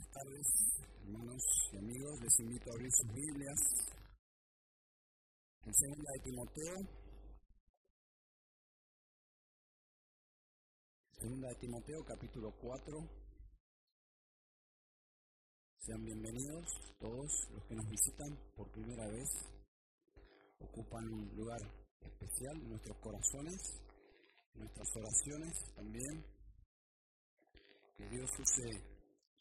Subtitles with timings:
[0.00, 0.46] Buenas tardes,
[1.02, 1.42] hermanos
[1.72, 2.20] y amigos.
[2.22, 3.60] Les invito a abrir sus Biblias
[5.66, 6.74] en segunda de Timoteo.
[11.20, 12.98] Segunda de Timoteo, capítulo 4.
[15.80, 16.64] Sean bienvenidos
[16.98, 19.28] todos los que nos visitan por primera vez.
[20.60, 21.60] Ocupan un lugar
[22.00, 23.82] especial en nuestros corazones,
[24.54, 26.24] en nuestras oraciones también.
[27.98, 28.89] Que Dios use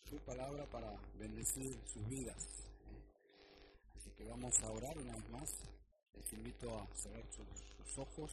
[0.10, 0.90] su palabra para
[1.20, 2.44] bendecir sus vidas.
[3.96, 5.50] Así que vamos a orar una vez más.
[6.14, 8.32] Les invito a cerrar sus, ojos.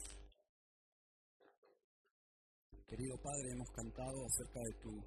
[2.87, 5.05] Querido Padre, hemos cantado acerca de tu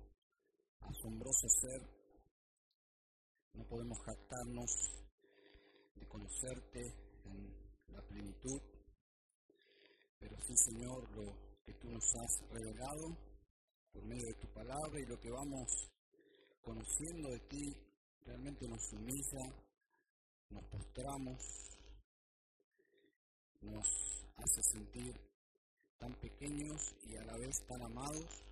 [0.82, 1.82] asombroso ser.
[3.54, 4.72] No podemos jactarnos
[5.96, 6.82] de conocerte
[7.26, 8.62] en la plenitud,
[10.20, 11.34] pero sí, Señor, lo
[11.66, 13.18] que tú nos has revelado
[13.92, 15.90] por medio de tu palabra y lo que vamos
[16.62, 17.74] conociendo de ti,
[18.26, 19.46] realmente nos humilla,
[20.50, 21.38] nos postramos,
[23.62, 23.88] nos
[24.38, 25.14] hace sentir
[25.98, 28.44] tan pequeños y a la vez tan amados.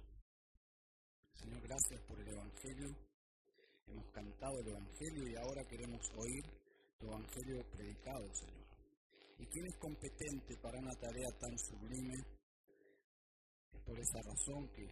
[1.34, 2.90] Señor, gracias por el Evangelio.
[3.88, 6.44] Hemos cantado el Evangelio y ahora queremos oír
[7.00, 8.68] tu Evangelio predicado, Señor.
[9.40, 12.16] ¿Y quién es competente para una tarea tan sublime?
[13.72, 14.88] Es por esa razón que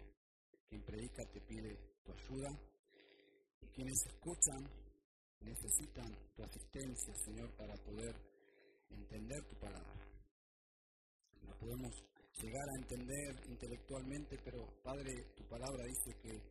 [0.69, 2.74] quien predica te pide tu ayuda
[3.75, 4.63] quienes escuchan
[5.41, 8.15] necesitan tu asistencia, Señor, para poder
[8.89, 9.93] entender tu palabra.
[11.43, 11.91] No podemos
[12.41, 16.41] llegar a entender intelectualmente, pero Padre, tu palabra dice que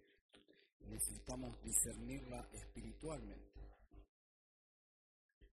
[0.87, 3.61] necesitamos discernirla espiritualmente.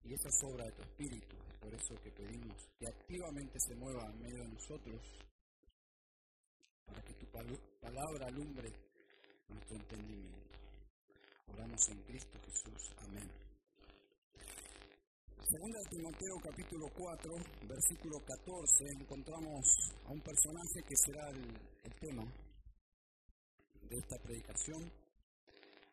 [0.03, 3.77] Y esa es obra de tu espíritu, es por eso que pedimos que activamente se
[3.77, 5.01] mueva en medio de nosotros,
[6.85, 8.73] para que tu palabra alumbre
[9.49, 10.50] nuestro entendimiento.
[11.53, 12.91] Oramos en Cristo Jesús.
[12.99, 13.29] Amén.
[15.51, 17.33] Segunda de Timoteo capítulo 4,
[17.67, 19.65] versículo 14, encontramos
[20.07, 21.45] a un personaje que será el,
[21.83, 22.25] el tema
[23.83, 24.93] de esta predicación.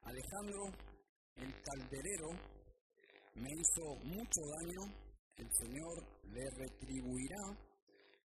[0.03, 0.63] Alejandro,
[1.37, 2.29] el calderero,
[3.35, 4.93] me hizo mucho daño,
[5.37, 6.03] el Señor
[6.33, 7.41] le retribuirá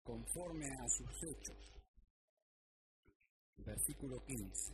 [0.03, 1.57] conforme a sus hechos.
[3.57, 4.73] Versículo 15.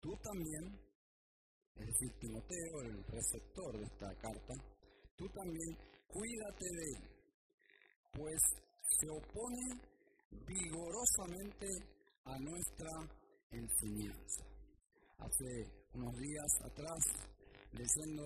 [0.00, 0.93] Tú también
[1.76, 4.54] es decir, Timoteo, el receptor de esta carta,
[5.16, 5.76] tú también
[6.06, 7.14] cuídate de él,
[8.12, 8.38] pues
[8.82, 9.94] se opone
[10.46, 11.66] vigorosamente
[12.24, 12.90] a nuestra
[13.50, 14.42] enseñanza.
[15.18, 15.50] Hace
[15.94, 17.00] unos días atrás,
[17.72, 18.24] leyendo,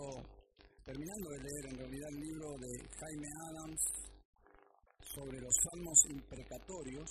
[0.84, 3.80] terminando de leer en realidad el libro de Jaime Adams
[5.14, 7.10] sobre los salmos imprecatorios,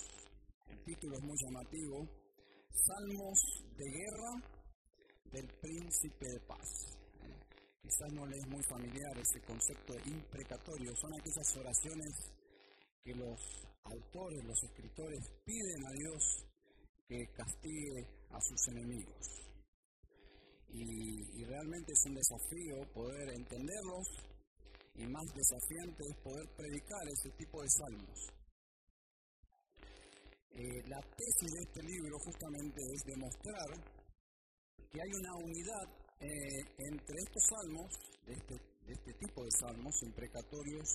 [0.68, 2.28] el título es muy llamativo,
[2.70, 3.38] Salmos
[3.76, 4.57] de guerra
[5.32, 6.68] del príncipe de paz.
[7.82, 12.12] quizás no le es muy familiar ese concepto de imprecatorio, son aquellas oraciones
[13.02, 13.40] que los
[13.84, 16.44] autores, los escritores piden a Dios
[17.08, 19.48] que castigue a sus enemigos.
[20.70, 24.06] Y, realmente es un desafío poder entenderlos
[24.96, 28.18] y más desafiante es poder predicar ese tipo de salmos.
[30.50, 33.97] Eh, la tesis de este libro justamente es demostrar
[34.90, 35.86] que hay una unidad
[36.20, 37.90] eh, entre estos salmos,
[38.26, 38.54] de este,
[38.86, 40.88] de este tipo de salmos imprecatorios,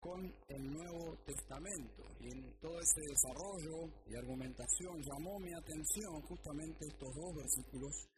[0.00, 2.04] con el Nuevo Testamento.
[2.20, 8.08] Y en todo ese desarrollo y argumentación llamó mi atención justamente estos dos versículos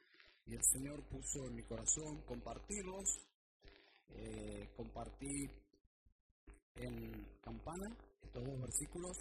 [0.47, 3.05] y el Señor puso en mi corazón compartirlos.
[4.11, 5.47] Eh, compartí
[6.77, 9.19] en campana estos dos versículos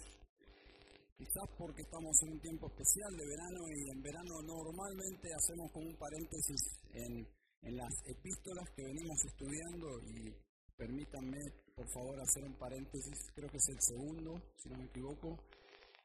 [1.18, 5.90] Quizás porque estamos en un tiempo especial de verano y en verano normalmente hacemos como
[5.90, 6.62] un paréntesis
[6.94, 7.26] en,
[7.66, 10.30] en las epístolas que venimos estudiando y
[10.76, 11.42] permítanme
[11.74, 14.30] por favor hacer un paréntesis, creo que es el segundo,
[14.62, 15.42] si no me equivoco,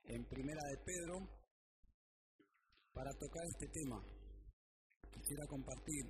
[0.06, 1.16] en Primera de Pedro,
[2.92, 4.02] para tocar este tema.
[5.14, 6.10] Quisiera compartir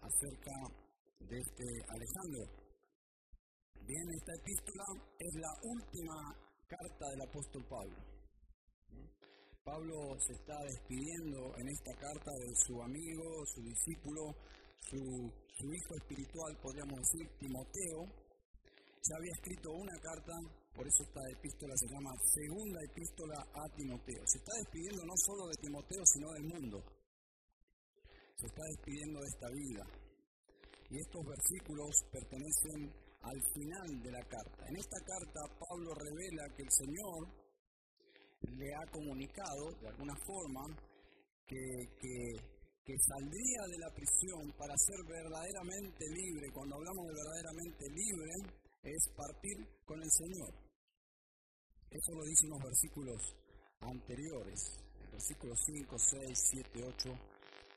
[0.00, 0.56] acerca
[1.20, 2.44] de este Alejandro.
[3.84, 4.84] Bien, esta epístola
[5.20, 6.16] es la última
[6.66, 8.11] carta del apóstol Pablo.
[9.64, 14.34] Pablo se está despidiendo en esta carta de su amigo, su discípulo,
[14.90, 18.10] su, hijo espiritual, podríamos decir, Timoteo.
[19.06, 20.32] Ya había escrito una carta,
[20.74, 24.22] por eso esta epístola se llama Segunda Epístola a Timoteo.
[24.26, 26.82] Se está despidiendo no solo de Timoteo, sino del mundo.
[28.34, 29.84] Se está despidiendo de esta vida.
[30.90, 32.90] Y estos versículos pertenecen
[33.22, 34.66] al final de la carta.
[34.66, 37.41] En esta carta Pablo revela que el Señor
[38.56, 40.62] le ha comunicado de alguna forma
[41.46, 41.56] que,
[42.84, 48.32] que saldría de la prisión para ser verdaderamente libre, cuando hablamos de verdaderamente libre,
[48.82, 50.52] es partir con el Señor.
[51.90, 53.20] Eso lo dicen los versículos
[53.80, 54.58] anteriores,
[55.12, 56.38] versículos 5, 6,
[56.72, 57.10] 7, 8,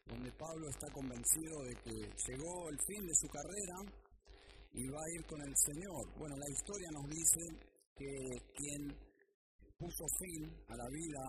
[0.07, 1.95] donde Pablo está convencido de que
[2.31, 3.77] llegó el fin de su carrera
[4.73, 6.17] y va a ir con el Señor.
[6.17, 7.41] Bueno, la historia nos dice
[7.95, 8.07] que
[8.55, 9.04] quien
[9.77, 11.21] puso fin a la vida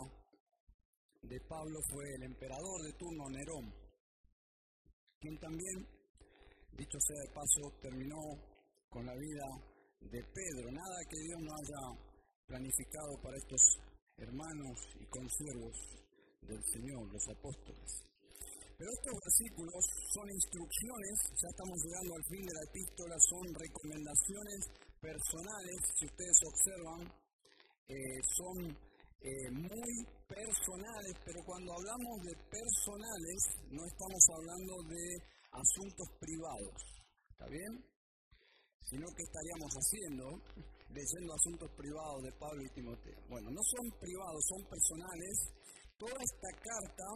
[1.22, 3.74] de Pablo fue el emperador de turno Nerón,
[5.20, 5.86] quien también,
[6.78, 8.20] dicho sea de paso, terminó
[8.88, 9.46] con la vida
[10.00, 10.70] de Pedro.
[10.70, 11.82] Nada que Dios no haya
[12.46, 13.62] planificado para estos
[14.18, 15.76] hermanos y consiervos
[16.42, 17.90] del Señor, los apóstoles.
[18.78, 19.82] Pero estos versículos
[20.12, 24.60] son instrucciones, ya estamos llegando al fin de la epístola, son recomendaciones
[25.00, 27.25] personales, si ustedes observan,
[27.88, 28.76] eh, son
[29.20, 29.92] eh, muy
[30.28, 33.38] personales, pero cuando hablamos de personales
[33.70, 35.06] no estamos hablando de
[35.50, 36.78] asuntos privados,
[37.30, 37.72] ¿está bien?
[38.86, 40.26] Sino que estaríamos haciendo,
[40.90, 43.18] leyendo asuntos privados de Pablo y Timoteo.
[43.28, 45.36] Bueno, no son privados, son personales.
[45.98, 47.06] Toda esta carta,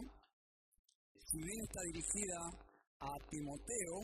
[1.31, 2.39] si bien está dirigida
[2.99, 3.95] a Timoteo,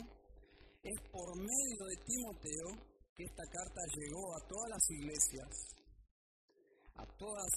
[0.82, 2.68] es por medio de Timoteo
[3.14, 5.77] que esta carta llegó a todas las iglesias,
[6.98, 7.50] a todas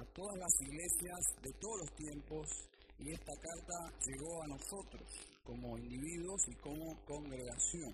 [0.00, 2.46] a todas las iglesias de todos los tiempos
[2.98, 5.04] y esta carta llegó a nosotros
[5.42, 7.92] como individuos y como congregación.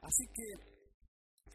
[0.00, 0.48] Así que,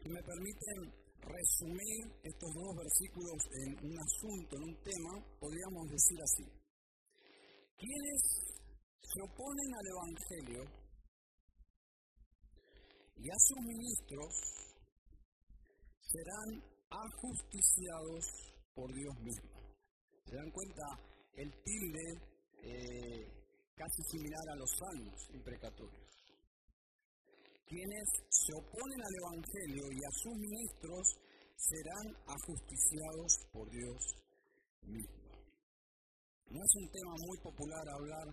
[0.02, 6.18] si me permiten resumir estos dos versículos en un asunto, en un tema, podríamos decir
[6.22, 6.44] así.
[7.78, 8.20] Quienes
[9.00, 10.62] se oponen al Evangelio
[13.16, 14.34] y a sus ministros
[16.02, 18.24] serán ajusticiados
[18.74, 19.50] por Dios mismo.
[20.24, 20.84] ¿Se dan cuenta?
[21.34, 22.06] El tilde
[22.62, 23.26] eh,
[23.74, 26.04] casi similar a los salmos imprecatorios.
[27.66, 31.04] Quienes se oponen al Evangelio y a sus ministros
[31.56, 33.98] serán ajusticiados por Dios
[34.82, 35.24] mismo.
[36.50, 38.26] No es un tema muy popular hablar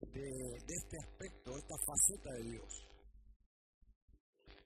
[0.00, 2.85] de, de este aspecto, esta faceta de Dios.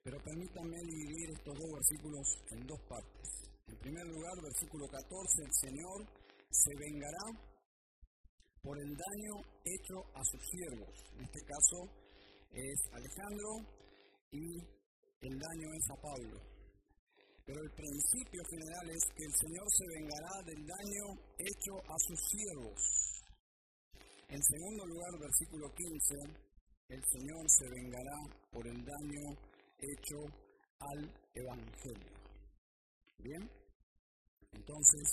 [0.03, 3.27] Pero permítanme dividir estos dos versículos en dos partes.
[3.67, 5.99] En primer lugar, versículo 14, el Señor
[6.49, 7.25] se vengará
[8.63, 10.95] por el daño hecho a sus siervos.
[11.13, 11.77] En este caso
[12.49, 13.49] es Alejandro
[14.31, 14.57] y
[15.21, 16.37] el daño es a Pablo.
[17.45, 21.05] Pero el principio general es que el Señor se vengará del daño
[21.37, 22.81] hecho a sus siervos.
[24.29, 26.15] En segundo lugar, versículo 15,
[26.89, 28.17] el Señor se vengará
[28.51, 29.50] por el daño
[29.81, 30.17] hecho
[30.79, 30.99] al
[31.33, 32.13] Evangelio.
[33.17, 33.49] Bien,
[34.53, 35.05] entonces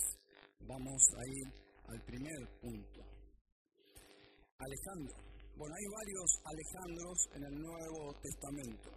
[0.61, 1.47] vamos a ir
[1.89, 3.01] al primer punto.
[4.59, 5.17] Alejandro.
[5.57, 8.91] Bueno, hay varios Alejandros en el Nuevo Testamento,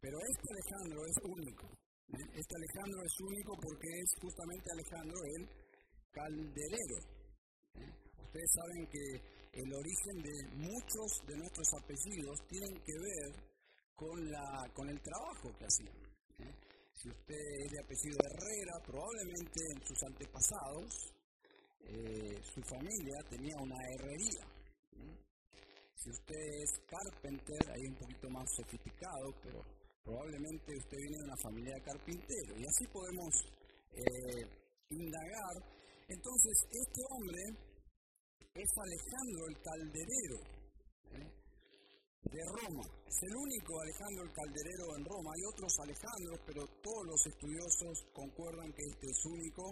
[0.00, 1.66] pero este Alejandro es único.
[1.66, 2.26] ¿eh?
[2.40, 5.42] Este Alejandro es único porque es justamente Alejandro el
[6.12, 6.98] calderero.
[7.74, 7.92] ¿eh?
[8.16, 9.04] Ustedes saben que
[9.60, 13.57] el origen de muchos de nuestros apellidos tienen que ver
[13.98, 15.98] con, la, con el trabajo que hacían.
[16.94, 21.14] Si usted es de apellido Herrera, probablemente en sus antepasados
[21.82, 24.44] eh, su familia tenía una herrería.
[25.94, 29.62] Si usted es carpenter, ahí un poquito más sofisticado, pero
[30.04, 32.50] probablemente usted viene de una familia de carpintero.
[32.54, 33.30] Y así podemos
[33.92, 34.42] eh,
[34.90, 35.54] indagar.
[36.08, 37.42] Entonces, este hombre
[38.54, 40.57] es Alejandro el calderero.
[42.24, 42.84] De Roma.
[43.06, 45.30] Es el único Alejandro el Calderero en Roma.
[45.34, 49.62] Hay otros Alejandros, pero todos los estudiosos concuerdan que este es único.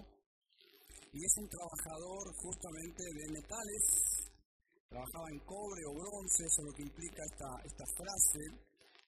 [1.12, 3.82] Y es un trabajador justamente de metales.
[4.88, 8.42] Trabajaba en cobre o bronce, eso es lo que implica esta, esta frase.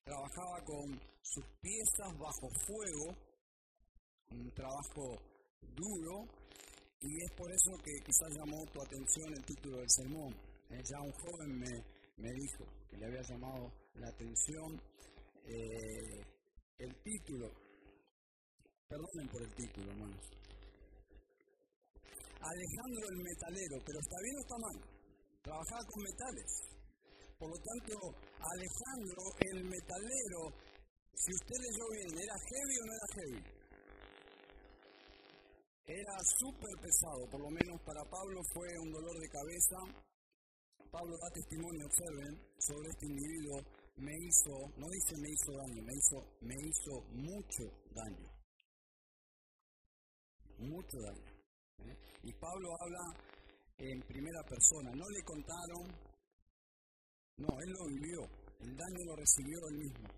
[0.05, 3.07] Trabajaba con sus piezas bajo fuego,
[4.31, 5.05] un trabajo
[5.77, 6.25] duro,
[7.01, 10.35] y es por eso que quizás llamó tu atención el título del sermón.
[10.71, 14.81] Eh, ya un joven me, me dijo que le había llamado la atención
[15.45, 16.21] eh,
[16.79, 17.49] el título.
[18.89, 20.25] Perdonen por el título, hermanos.
[22.41, 24.77] Alejandro el metalero, pero ¿está bien o está mal?
[25.43, 26.51] Trabajaba con metales.
[27.39, 27.95] Por lo tanto,
[28.39, 30.41] Alejandro el metalero,
[31.15, 33.43] si usted leyó bien, ¿era heavy o no era heavy?
[35.87, 39.79] Era súper pesado, por lo menos para Pablo fue un dolor de cabeza
[40.91, 43.61] Pablo da testimonio, observen, sobre este individuo,
[43.97, 48.31] me hizo, no dice me hizo daño, me hizo, me hizo mucho daño.
[50.59, 51.31] Mucho daño.
[51.85, 51.97] ¿eh?
[52.25, 53.15] Y Pablo habla
[53.79, 55.87] en primera persona, no le contaron
[57.37, 58.21] No, él lo vivió,
[58.61, 60.09] el daño lo recibió él mismo.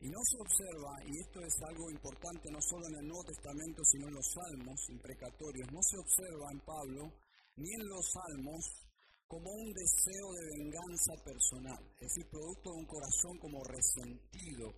[0.00, 3.82] Y no se observa, y esto es algo importante no solo en el Nuevo Testamento,
[3.82, 7.12] sino en los salmos imprecatorios, no se observa en Pablo
[7.56, 8.85] ni en los salmos
[9.28, 14.72] como un deseo de venganza personal, es decir, producto de un corazón como resentido.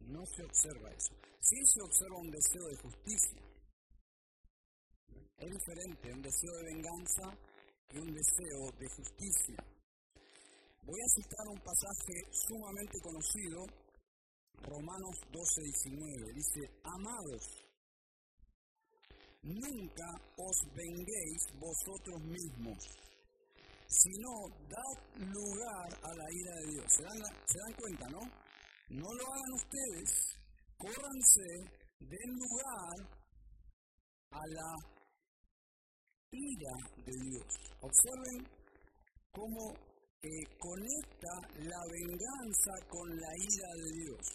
[0.00, 1.14] No se observa eso.
[1.40, 3.42] Sí se observa un deseo de justicia.
[5.38, 7.38] Es diferente un deseo de venganza
[7.88, 9.56] que un deseo de justicia.
[10.82, 13.64] Voy a citar un pasaje sumamente conocido,
[14.60, 16.32] Romanos 12, 19.
[16.34, 17.64] Dice, amados,
[19.44, 22.78] nunca os venguéis vosotros mismos,
[23.86, 24.30] sino
[24.68, 26.86] dad lugar a la ira de Dios.
[26.88, 28.20] ¿Se dan, ¿Se dan cuenta, no?
[28.88, 30.10] No lo hagan ustedes,
[30.76, 31.48] córranse,
[32.00, 32.96] den lugar
[34.30, 34.70] a la
[36.32, 36.74] ira
[37.04, 37.46] de Dios.
[37.80, 38.48] Observen
[39.30, 39.94] cómo
[40.58, 44.26] conecta la venganza con la ira de Dios.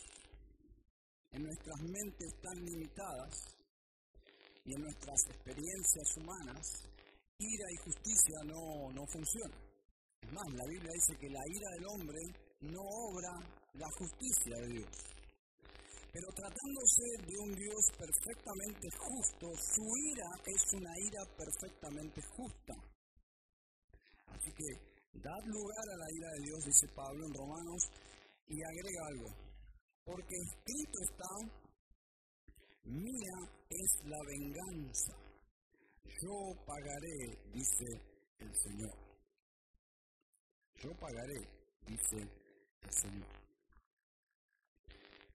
[1.32, 3.59] En nuestras mentes tan limitadas
[4.66, 6.66] y en nuestras experiencias humanas,
[7.40, 9.62] ira y justicia no, no funcionan.
[10.22, 12.20] Es más, la Biblia dice que la ira del hombre
[12.62, 13.32] no obra
[13.74, 14.94] la justicia de Dios.
[16.12, 22.74] Pero tratándose de un Dios perfectamente justo, su ira es una ira perfectamente justa.
[24.28, 27.82] Así que Dad lugar a la ira de Dios, dice Pablo en Romanos,
[28.48, 29.30] y agrega algo.
[30.06, 31.34] Porque escrito está,
[32.84, 33.38] mía
[33.70, 35.14] es la venganza,
[36.22, 37.86] yo pagaré, dice
[38.40, 38.98] el Señor.
[40.82, 41.40] Yo pagaré,
[41.88, 42.18] dice
[42.82, 43.28] el Señor.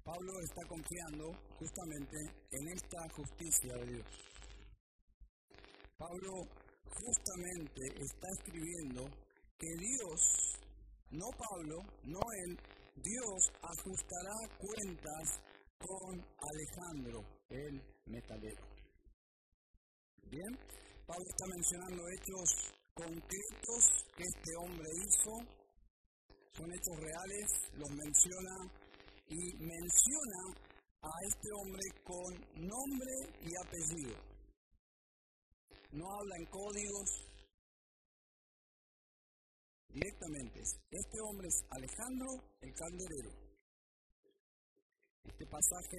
[0.04, 2.16] Pablo está confiando justamente
[2.50, 4.06] en esta justicia de Dios.
[5.96, 6.32] Pablo
[6.84, 9.04] justamente está escribiendo
[9.58, 10.58] que Dios,
[11.10, 12.58] no Pablo, no él,
[12.96, 15.40] Dios ajustará cuentas
[15.78, 16.20] con
[16.52, 18.66] Alejandro, el metalero.
[20.30, 20.58] Bien,
[21.06, 23.82] Pablo está mencionando hechos concretos
[24.16, 25.32] que este hombre hizo,
[26.52, 28.56] son hechos reales, los menciona
[29.28, 30.40] y menciona
[31.02, 34.16] a este hombre con nombre y apellido.
[35.92, 37.24] No habla en códigos,
[39.94, 40.60] directamente.
[40.90, 42.26] Este hombre es Alejandro
[42.60, 43.30] el Calderero.
[45.24, 45.98] Este pasaje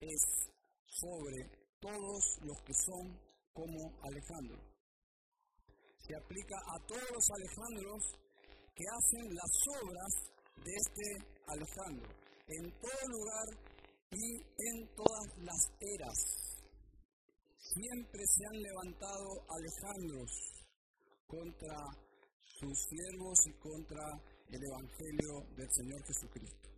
[0.00, 0.55] es
[1.00, 1.44] sobre
[1.80, 3.20] todos los que son
[3.52, 4.58] como Alejandro.
[6.06, 8.02] Se aplica a todos los Alejandros
[8.74, 10.12] que hacen las obras
[10.64, 11.06] de este
[11.48, 12.08] Alejandro,
[12.46, 13.48] en todo lugar
[14.10, 14.36] y
[14.68, 16.18] en todas las eras.
[17.58, 20.30] Siempre se han levantado Alejandros
[21.26, 21.76] contra
[22.40, 24.04] sus siervos y contra
[24.48, 26.68] el Evangelio del Señor Jesucristo.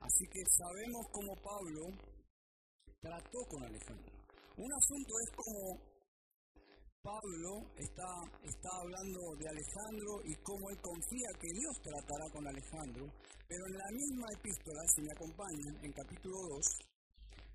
[0.00, 2.07] Así que sabemos cómo Pablo
[3.00, 4.12] trató con Alejandro.
[4.56, 5.78] Un asunto es como
[7.02, 8.10] Pablo está,
[8.42, 13.06] está hablando de Alejandro y cómo él confía que Dios tratará con Alejandro,
[13.46, 16.66] pero en la misma epístola, si me acompañan, en capítulo 2,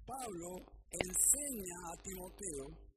[0.07, 0.50] Pablo
[0.89, 2.93] enseña a Timoteo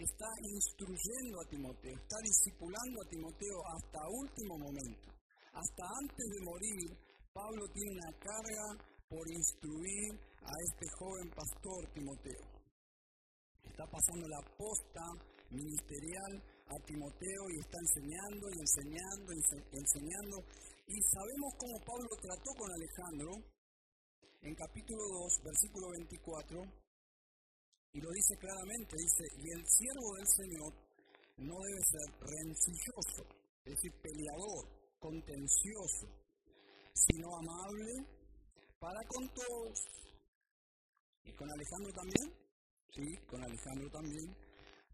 [0.00, 5.12] está instruyendo a Timoteo, está discipulando a Timoteo hasta último momento.
[5.52, 6.88] Hasta antes de morir,
[7.32, 8.66] Pablo tiene una carga
[9.08, 12.44] por instruir a este joven pastor Timoteo.
[13.64, 15.04] Está pasando la posta
[15.50, 16.32] ministerial
[16.66, 19.40] a Timoteo y está enseñando y enseñando y
[19.76, 20.36] enseñando.
[20.86, 23.30] Y sabemos cómo Pablo trató con Alejandro
[24.42, 26.90] en capítulo 2, versículo 24
[27.92, 30.72] y lo dice claramente, dice, y el siervo del Señor
[31.38, 33.22] no debe ser rencilloso,
[33.64, 34.64] es decir, peleador,
[35.00, 36.06] contencioso,
[36.94, 37.90] sino amable
[38.78, 40.09] para con todos.
[41.24, 42.26] ¿Y con Alejandro también?
[42.90, 44.26] Sí, con Alejandro también.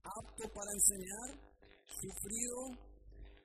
[0.02, 1.28] Apto para enseñar,
[1.86, 2.58] sufrido,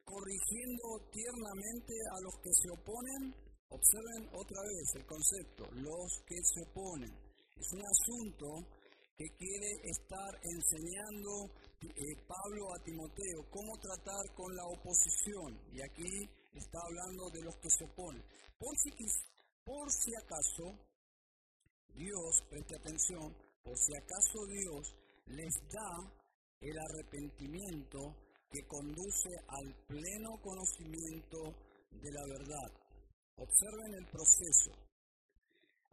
[0.03, 3.23] corrigiendo tiernamente a los que se oponen.
[3.71, 7.11] Observen otra vez el concepto, los que se oponen.
[7.55, 8.47] Es un asunto
[9.17, 11.31] que quiere estar enseñando
[11.81, 15.55] eh, Pablo a Timoteo, cómo tratar con la oposición.
[15.71, 18.23] Y aquí está hablando de los que se oponen.
[18.59, 18.89] Por si,
[19.63, 20.90] por si acaso,
[21.95, 24.95] Dios, preste atención, por si acaso Dios
[25.27, 26.11] les da
[26.61, 27.99] el arrepentimiento
[28.51, 31.37] que conduce al pleno conocimiento
[31.91, 32.71] de la verdad.
[33.37, 34.71] Observen el proceso.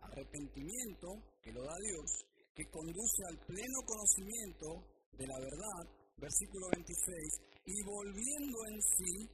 [0.01, 1.09] Arrepentimiento
[1.43, 2.29] que lo da Dios
[2.59, 4.67] que conduce al pleno conocimiento
[5.13, 9.31] de la verdad, versículo 26, y volviendo en sí,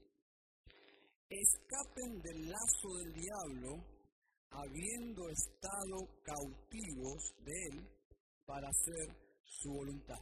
[1.31, 3.94] escapen del lazo del diablo,
[4.55, 7.89] habiendo estado cautivos de él
[8.47, 10.21] para hacer su voluntad.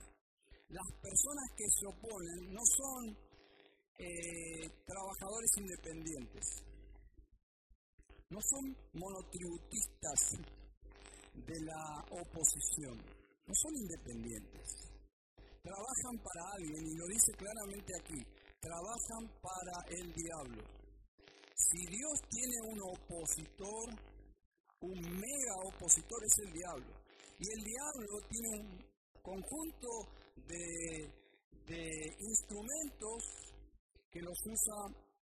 [0.68, 3.16] Las personas que se oponen no son
[3.98, 6.44] eh, trabajadores independientes,
[8.30, 10.20] no son monotributistas
[11.34, 12.96] de la oposición,
[13.46, 14.92] no son independientes.
[15.62, 18.20] Trabajan para alguien, y lo dice claramente aquí,
[18.60, 20.64] trabajan para el diablo.
[21.54, 24.11] Si Dios tiene un opositor,
[24.82, 26.92] un mega opositor es el diablo.
[27.38, 29.88] Y el diablo tiene un conjunto
[30.46, 31.10] de,
[31.66, 33.42] de instrumentos
[34.10, 34.78] que los usa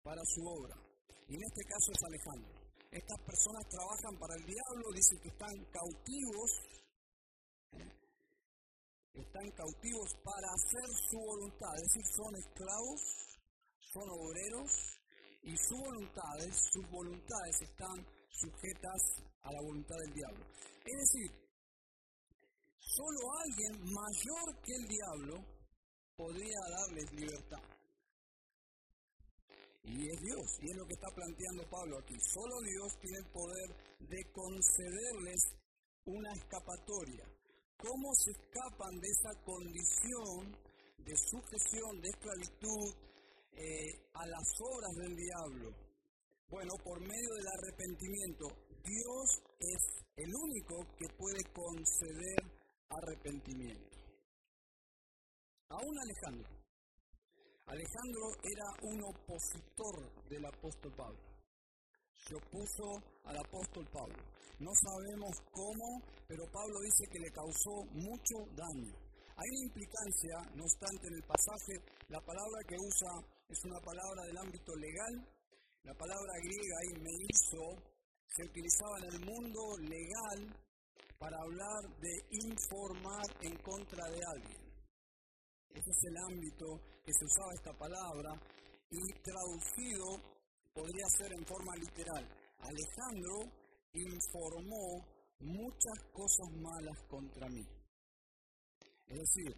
[0.03, 0.75] para su obra.
[1.27, 2.65] Y en este caso es Alejandro.
[2.91, 6.49] Estas personas trabajan para el diablo, dicen que están cautivos,
[7.73, 7.91] ¿eh?
[9.13, 13.01] están cautivos para hacer su voluntad, es decir, son esclavos,
[13.91, 14.71] son obreros
[15.43, 19.01] y sus voluntades, sus voluntades están sujetas
[19.43, 20.45] a la voluntad del diablo.
[20.85, 21.31] Es decir,
[22.77, 25.35] solo alguien mayor que el diablo
[26.15, 27.63] podría darles libertad.
[29.83, 32.15] Y es Dios, y es lo que está planteando Pablo aquí.
[32.33, 35.41] Solo Dios tiene el poder de concederles
[36.05, 37.25] una escapatoria.
[37.77, 40.57] ¿Cómo se escapan de esa condición
[41.05, 42.95] de sujeción, de esclavitud
[43.53, 45.84] eh, a las obras del diablo?
[46.49, 48.47] Bueno, por medio del arrepentimiento.
[48.83, 52.37] Dios es el único que puede conceder
[52.89, 53.97] arrepentimiento.
[55.69, 56.49] Aún Alejandro,
[57.65, 61.19] Alejandro era un opositor del apóstol Pablo.
[62.13, 64.23] Se opuso al apóstol Pablo.
[64.59, 68.93] No sabemos cómo, pero Pablo dice que le causó mucho daño.
[69.35, 71.73] Hay una implicancia, no obstante, en el pasaje,
[72.07, 73.11] la palabra que usa
[73.49, 75.34] es una palabra del ámbito legal.
[75.85, 77.95] La palabra griega ahí me hizo
[78.35, 80.39] se utilizaba en el mundo legal
[81.17, 84.65] para hablar de informar en contra de alguien.
[85.69, 86.65] Ese es el ámbito
[87.05, 88.31] que se usaba esta palabra
[88.89, 90.05] y traducido
[90.73, 92.27] podría ser en forma literal.
[92.59, 93.35] Alejandro
[93.93, 95.05] informó
[95.39, 97.63] muchas cosas malas contra mí.
[99.07, 99.53] Es decir,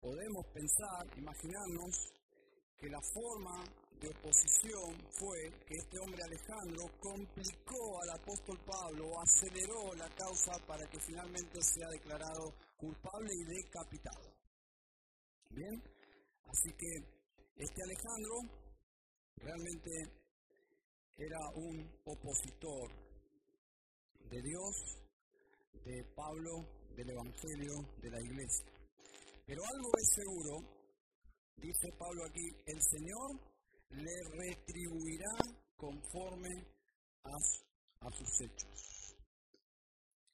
[0.00, 2.12] podemos pensar, imaginarnos
[2.76, 3.64] que la forma
[4.00, 10.86] de oposición fue que este hombre Alejandro complicó al apóstol Pablo, aceleró la causa para
[10.88, 14.34] que finalmente sea declarado culpable y decapitado.
[15.50, 15.82] Bien,
[16.46, 17.14] así que
[17.56, 18.34] este Alejandro
[19.36, 19.90] realmente
[21.16, 22.90] era un opositor
[24.30, 24.74] de Dios,
[25.84, 26.50] de Pablo,
[26.96, 28.66] del Evangelio, de la iglesia.
[29.46, 30.54] Pero algo es seguro,
[31.56, 33.53] dice Pablo aquí, el Señor
[33.96, 35.34] le retribuirá
[35.76, 36.50] conforme
[37.24, 39.16] a, sus hechos.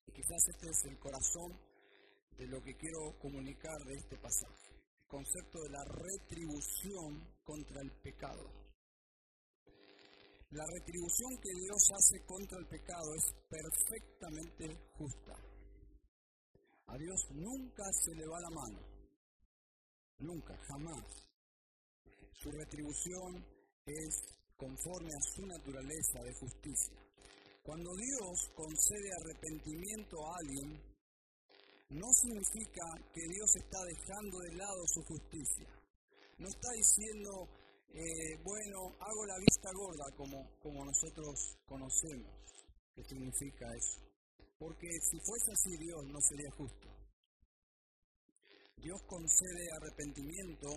[0.07, 1.53] Y quizás este es el corazón
[2.37, 4.71] de lo que quiero comunicar de este pasaje
[5.11, 8.47] concepto de la retribución contra el pecado.
[10.51, 15.35] La retribución que Dios hace contra el pecado es perfectamente justa.
[16.87, 18.81] A Dios nunca se le va la mano.
[20.19, 21.30] Nunca, jamás.
[22.33, 23.45] Su retribución
[23.87, 26.99] es conforme a su naturaleza de justicia.
[27.63, 30.91] Cuando Dios concede arrepentimiento a alguien,
[31.91, 35.69] no significa que Dios está dejando de lado su justicia.
[36.39, 37.49] No está diciendo,
[37.93, 42.33] eh, bueno, hago la vista gorda como, como nosotros conocemos.
[42.95, 44.01] ¿Qué significa eso?
[44.59, 46.89] Porque si fuese así Dios no sería justo.
[48.77, 50.69] Dios concede arrepentimiento,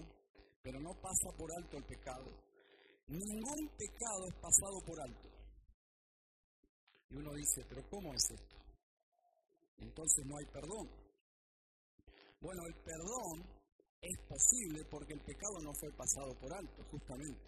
[0.64, 2.26] pero no pasa por alto el pecado.
[3.08, 5.30] Ningún pecado es pasado por alto.
[7.10, 8.56] Y uno dice, pero ¿cómo es esto?
[9.78, 10.90] Entonces no hay perdón.
[12.40, 13.44] Bueno, el perdón
[14.02, 17.42] es posible porque el pecado no fue pasado por alto, justamente.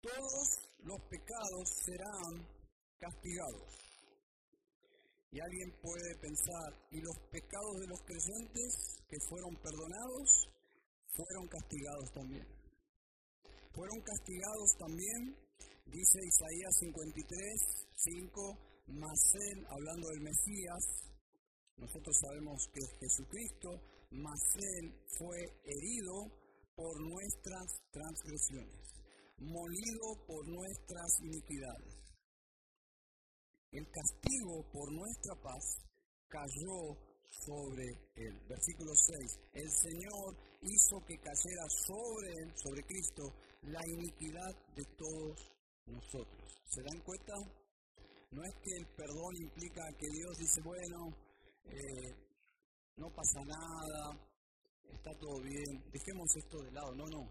[0.00, 0.48] Todos
[0.82, 2.46] los pecados serán
[2.98, 3.78] castigados.
[5.30, 10.48] Y alguien puede pensar, ¿y los pecados de los creyentes que fueron perdonados
[11.12, 12.46] fueron castigados también?
[13.72, 15.36] Fueron castigados también,
[15.86, 21.12] dice Isaías 53, 5, Masel, hablando del Mesías,
[21.76, 23.70] nosotros sabemos que Jesucristo,
[24.10, 26.30] mas Él fue herido
[26.76, 28.82] por nuestras transgresiones,
[29.38, 32.02] molido por nuestras iniquidades.
[33.72, 35.64] El castigo por nuestra paz
[36.28, 36.96] cayó
[37.46, 38.38] sobre él.
[38.46, 39.40] Versículo 6.
[39.54, 45.52] El Señor hizo que cayera sobre él, sobre Cristo, la iniquidad de todos
[45.86, 46.62] nosotros.
[46.68, 47.34] ¿Se dan cuenta?
[48.30, 51.14] No es que el perdón implica que Dios dice, bueno,
[51.66, 52.14] eh,
[52.96, 54.18] no pasa nada,
[54.90, 56.94] está todo bien, dejemos esto de lado.
[56.94, 57.28] No, no.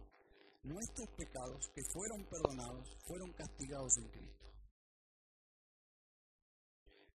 [0.63, 4.45] Nuestros pecados que fueron perdonados fueron castigados en Cristo.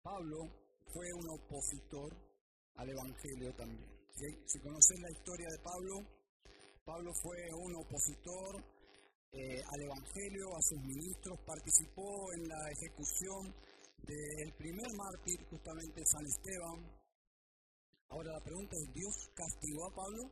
[0.04, 0.48] Pablo
[0.94, 2.16] fue un opositor
[2.76, 3.91] al Evangelio también.
[4.16, 5.96] Si, conocen la historia de Pablo,
[6.86, 8.64] Pablo fue un opositor
[9.32, 13.56] eh, al Evangelio, a sus ministros, participó en la ejecución
[14.04, 17.02] del primer mártir, justamente San Esteban.
[18.10, 20.30] Ahora la pregunta es, ¿Dios castigó a Pablo?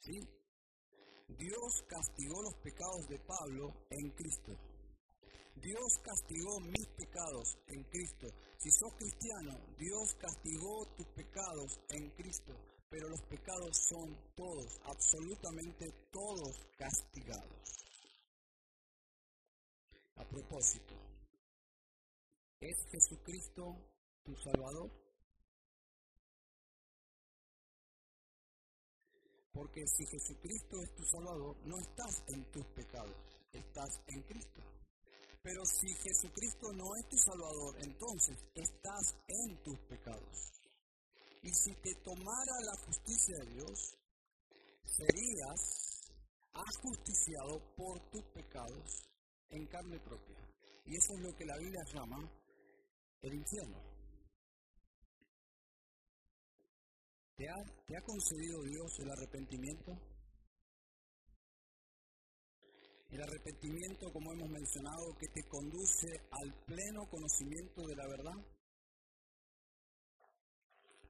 [0.00, 0.20] ¿Sí?
[1.38, 4.52] Dios castigó los pecados de Pablo en Cristo.
[5.56, 8.26] Dios castigó mis pecados en Cristo.
[8.64, 12.54] Si sos cristiano, Dios castigó tus pecados en Cristo
[12.94, 17.84] pero los pecados son todos, absolutamente todos castigados.
[20.14, 20.94] A propósito,
[22.60, 23.76] ¿es Jesucristo
[24.22, 24.92] tu Salvador?
[29.52, 33.16] Porque si Jesucristo es tu Salvador, no estás en tus pecados,
[33.52, 34.73] estás en Cristo.
[35.44, 40.52] Pero si Jesucristo no es tu Salvador, entonces estás en tus pecados.
[41.42, 43.94] Y si te tomara la justicia de Dios,
[44.86, 46.08] serías
[46.54, 49.06] ajusticiado por tus pecados
[49.50, 50.38] en carne propia.
[50.86, 52.26] Y eso es lo que la Biblia llama
[53.20, 53.82] el infierno.
[57.36, 59.92] ¿Te ha, ¿Te ha concedido Dios el arrepentimiento?
[63.10, 68.34] El arrepentimiento, como hemos mencionado, que te conduce al pleno conocimiento de la verdad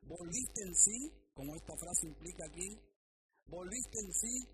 [0.06, 2.78] volviste en sí, como esta frase implica aquí,
[3.46, 4.48] volviste en sí,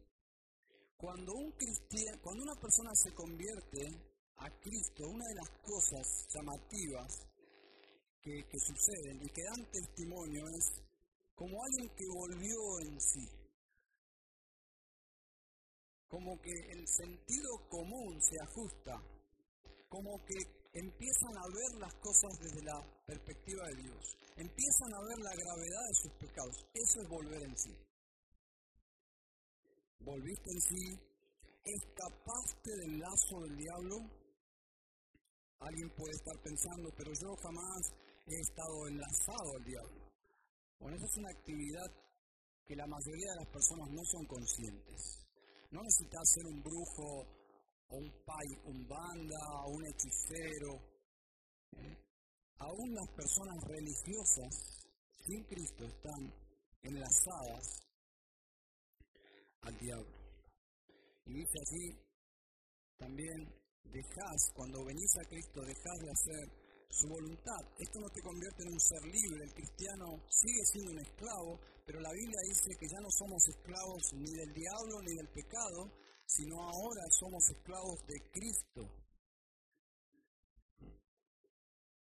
[0.96, 3.80] cuando, un cristiano, cuando una persona se convierte
[4.36, 7.08] a Cristo, una de las cosas llamativas
[8.20, 10.72] que, que suceden y que dan testimonio es
[11.34, 13.39] como alguien que volvió en sí.
[16.10, 19.00] Como que el sentido común se ajusta,
[19.88, 20.36] como que
[20.74, 25.84] empiezan a ver las cosas desde la perspectiva de Dios empiezan a ver la gravedad
[25.86, 26.56] de sus pecados.
[26.72, 27.76] Eso es volver en sí.
[30.00, 30.98] Volviste en sí,
[31.64, 33.96] escapaste del lazo del diablo.
[35.60, 37.92] Alguien puede estar pensando, pero yo jamás
[38.26, 40.10] he estado enlazado al diablo.
[40.78, 41.92] Bueno, esa es una actividad
[42.64, 45.29] que la mayoría de las personas no son conscientes.
[45.70, 47.26] No necesitas ser un brujo
[47.88, 50.74] o un pai, un banda o un hechicero.
[51.76, 52.10] ¿eh?
[52.60, 54.52] aún las personas religiosas
[55.24, 56.32] sin Cristo están
[56.82, 57.64] enlazadas
[59.62, 60.18] al diablo.
[61.26, 61.84] Y dice así,
[62.98, 63.48] también
[63.84, 66.44] dejás, cuando venís a Cristo, dejás de hacer
[66.90, 67.62] su voluntad.
[67.78, 72.02] Esto no te convierte en un ser libre, el cristiano sigue siendo un esclavo, pero
[72.02, 75.90] la Biblia dice que ya no somos esclavos ni del diablo ni del pecado,
[76.24, 78.88] sino ahora somos esclavos de Cristo.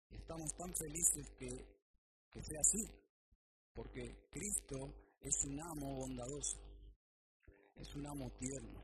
[0.10, 1.48] estamos tan felices que,
[2.32, 2.86] que sea así,
[3.74, 6.58] porque Cristo es un amo bondadoso,
[7.78, 8.82] es un amo tierno,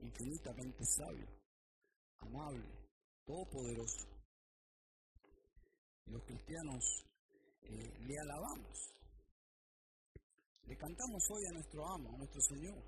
[0.00, 1.28] infinitamente sabio,
[2.18, 2.68] amable,
[3.24, 4.06] todopoderoso.
[6.04, 6.84] Y los cristianos
[7.62, 8.97] eh, le alabamos,
[10.68, 12.84] le cantamos hoy a nuestro amo, a nuestro Señor.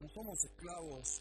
[0.00, 1.20] No somos esclavos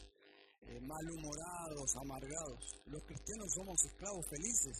[0.61, 2.63] eh, malhumorados, amargados.
[2.85, 4.77] Los cristianos somos esclavos felices,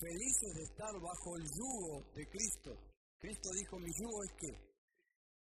[0.00, 2.72] felices de estar bajo el yugo de Cristo.
[3.20, 4.52] Cristo dijo, mi yugo es que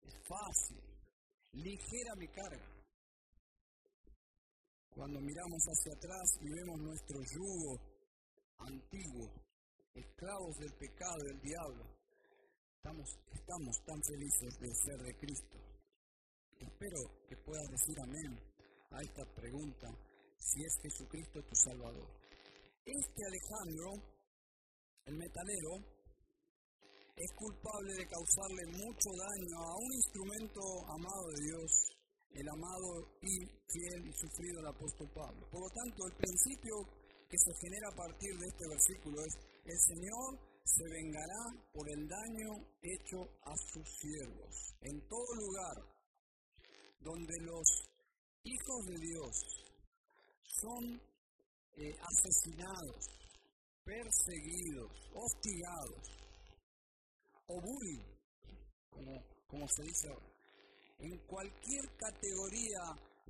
[0.08, 0.80] es fácil,
[1.52, 2.68] ligera mi carga.
[4.88, 7.76] Cuando miramos hacia atrás y vemos nuestro yugo
[8.56, 9.30] antiguo,
[9.92, 11.97] esclavos del pecado, del diablo,
[12.78, 15.58] estamos, estamos tan felices de ser de Cristo.
[16.58, 18.38] Espero que puedas decir amén
[18.90, 19.88] a esta pregunta,
[20.38, 22.08] si es Jesucristo tu Salvador.
[22.86, 23.90] Este Alejandro,
[25.06, 25.72] el metalero,
[27.16, 31.70] es culpable de causarle mucho daño a un instrumento amado de Dios,
[32.30, 32.90] el amado
[33.22, 33.34] y
[33.66, 35.42] fiel y sufrido apóstol Pablo.
[35.50, 36.74] Por lo tanto, el principio
[37.28, 39.34] que se genera a partir de este versículo es,
[39.66, 42.52] el Señor se vengará por el daño
[42.82, 44.74] hecho a sus siervos.
[44.82, 45.76] En todo lugar
[47.00, 47.66] donde los
[48.44, 49.30] hijos de Dios
[50.60, 51.00] son
[51.76, 53.06] eh, asesinados,
[53.84, 56.18] perseguidos, hostigados
[57.46, 58.04] o bullying,
[58.90, 60.28] como, como se dice ahora,
[60.98, 62.80] en cualquier categoría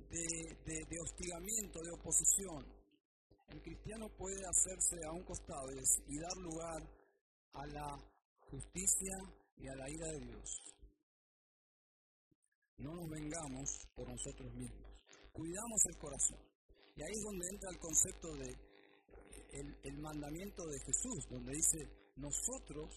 [0.09, 2.65] de, hostigamiento, de oposición,
[3.49, 5.71] el cristiano puede hacerse a un costado
[6.07, 6.98] y dar lugar
[7.53, 7.97] a la
[8.49, 9.17] justicia
[9.57, 10.49] y a la ira de Dios.
[12.77, 14.89] No nos vengamos por nosotros mismos.
[15.33, 16.39] Cuidamos el corazón.
[16.95, 18.69] Y ahí es donde entra el concepto de
[19.51, 21.79] el, mandamiento de Jesús, donde dice,
[22.15, 22.89] nosotros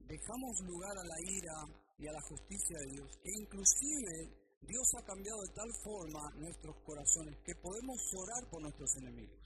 [0.00, 1.54] dejamos lugar a la ira
[1.98, 3.10] y a la justicia de Dios.
[3.24, 8.90] E inclusive Dios ha cambiado de tal forma nuestros corazones que podemos orar por nuestros
[8.96, 9.40] enemigos.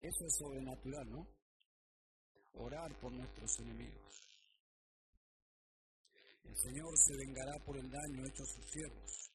[0.00, 1.37] Eso es sobrenatural, ¿no?
[2.54, 4.08] Orar por nuestros enemigos.
[6.44, 9.30] El Señor se vengará por el daño hecho a sus siervos.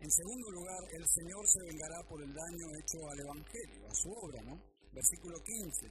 [0.00, 4.08] En segundo lugar, el Señor se vengará por el daño hecho al Evangelio, a su
[4.12, 4.56] obra, ¿no?
[4.92, 5.88] Versículo 15.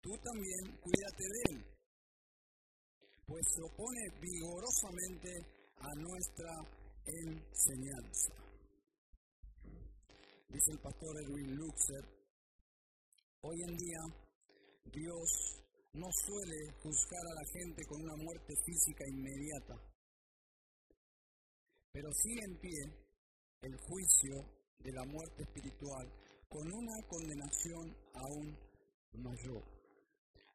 [0.00, 1.64] Tú también cuídate de él,
[3.26, 5.30] pues se opone vigorosamente
[5.78, 6.50] a nuestra
[7.06, 8.34] enseñanza.
[10.48, 12.04] Dice el pastor Edwin Luxer,
[13.40, 14.00] hoy en día
[14.92, 15.61] Dios
[15.94, 19.74] no suele juzgar a la gente con una muerte física inmediata,
[21.92, 23.02] pero sigue en pie
[23.60, 24.34] el juicio
[24.78, 26.10] de la muerte espiritual
[26.48, 28.58] con una condenación aún
[29.12, 29.62] mayor.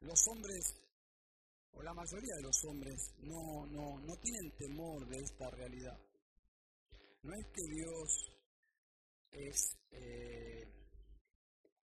[0.02, 0.76] Los hombres,
[1.73, 6.00] o la mayoría de los hombres, no, no, no tienen temor de esta realidad.
[7.23, 8.32] No es que Dios
[9.32, 10.67] es eh,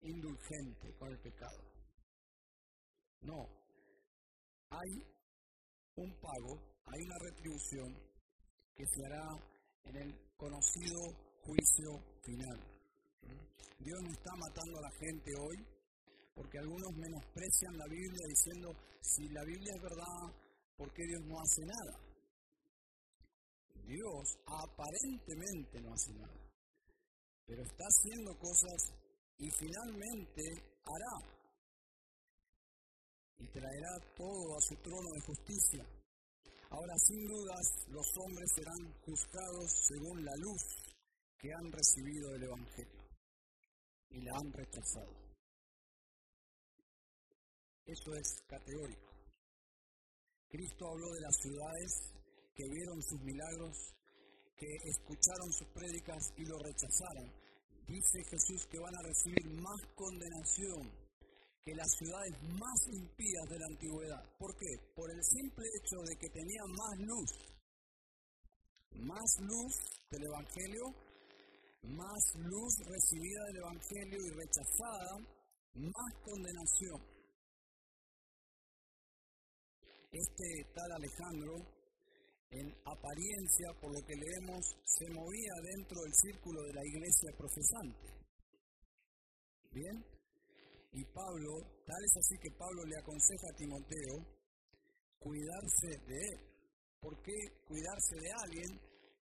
[0.01, 1.72] indulgente con el pecado.
[3.23, 3.47] No.
[4.69, 4.91] Hay
[5.95, 7.93] un pago, hay una retribución
[8.75, 9.27] que se hará
[9.85, 10.99] en el conocido
[11.43, 11.91] juicio
[12.23, 12.59] final.
[13.79, 15.57] Dios no está matando a la gente hoy
[16.35, 18.69] porque algunos menosprecian la Biblia diciendo,
[19.01, 20.35] si la Biblia es verdad,
[20.77, 22.13] ¿por qué Dios no hace nada?
[23.85, 26.39] Dios aparentemente no hace nada,
[27.45, 28.93] pero está haciendo cosas
[29.37, 30.41] y finalmente
[30.85, 31.32] hará
[33.37, 35.85] y traerá todo a su trono de justicia.
[36.69, 40.63] Ahora, sin dudas, los hombres serán juzgados según la luz
[41.37, 43.03] que han recibido del Evangelio
[44.09, 45.13] y la han rechazado.
[47.85, 49.11] Eso es categórico.
[50.49, 52.13] Cristo habló de las ciudades
[52.55, 53.75] que vieron sus milagros,
[54.55, 57.29] que escucharon sus prédicas y lo rechazaron.
[57.87, 61.02] Dice Jesús que van a recibir más condenación
[61.65, 64.23] que las ciudades más impías de la antigüedad.
[64.37, 64.67] ¿Por qué?
[64.95, 67.31] Por el simple hecho de que tenían más luz.
[68.91, 69.73] Más luz
[70.11, 70.83] del Evangelio,
[71.83, 75.17] más luz recibida del Evangelio y rechazada,
[75.75, 77.01] más condenación.
[80.11, 81.55] Este tal Alejandro,
[82.51, 88.13] en apariencia, por lo que leemos, se movía dentro del círculo de la iglesia profesante.
[89.71, 90.12] Bien,
[90.93, 91.51] y Pablo,
[91.85, 94.15] tal es así que Pablo le aconseja a Timoteo
[95.19, 96.53] cuidarse de él.
[97.01, 97.33] ¿Por qué
[97.67, 98.79] cuidarse de alguien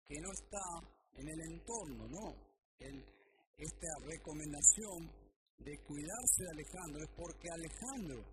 [0.05, 0.65] que no está
[1.13, 2.07] en el entorno?
[2.07, 2.49] No.
[2.79, 5.11] esta recomendación
[5.59, 8.23] de cuidarse de Alejandro es porque Alejandro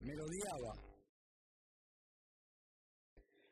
[0.00, 0.72] me lo odiaba.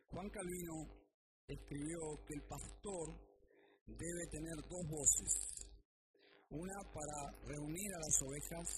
[0.09, 1.01] Juan Calvino
[1.47, 3.31] escribió que el pastor
[3.87, 5.70] debe tener dos voces,
[6.51, 8.69] una para reunir a las ovejas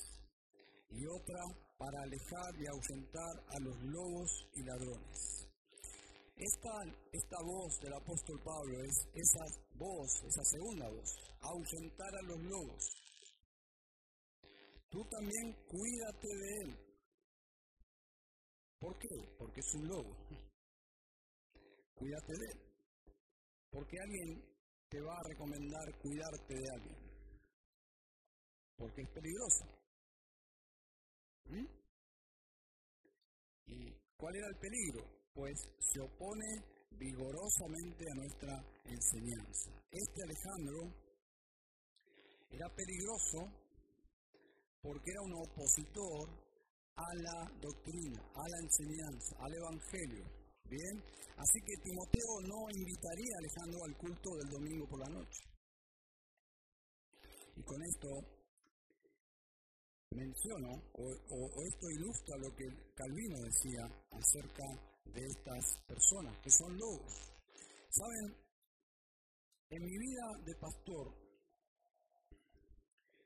[0.91, 1.41] y otra
[1.79, 5.49] para alejar y ahuyentar a los lobos y ladrones.
[6.37, 6.71] Esta,
[7.13, 12.85] esta voz del apóstol Pablo es esa voz, esa segunda voz, ahuyentar a los lobos.
[14.91, 16.79] Tú también cuídate de él.
[18.79, 19.09] ¿Por qué?
[19.39, 20.17] Porque es un lobo.
[21.95, 22.61] Cuídate de él.
[23.71, 24.45] Porque alguien
[24.91, 27.12] te va a recomendar cuidarte de alguien
[28.83, 29.65] porque es peligroso.
[31.47, 31.67] ¿Mm?
[33.67, 35.07] ¿Y cuál era el peligro?
[35.33, 36.51] Pues se opone
[36.99, 39.71] vigorosamente a nuestra enseñanza.
[39.89, 40.81] Este Alejandro
[42.51, 43.39] era peligroso
[44.83, 46.29] porque era un opositor
[46.97, 50.25] a la doctrina, a la enseñanza, al Evangelio.
[50.69, 50.99] Bien,
[51.39, 55.43] así que Timoteo no invitaría a Alejandro al culto del domingo por la noche.
[57.55, 58.42] Y con esto
[60.15, 64.65] menciono, o, esto ilustra lo que Calvino decía acerca
[65.05, 67.13] de estas personas, que son lobos.
[67.91, 68.37] Saben,
[69.71, 71.13] en mi vida de pastor,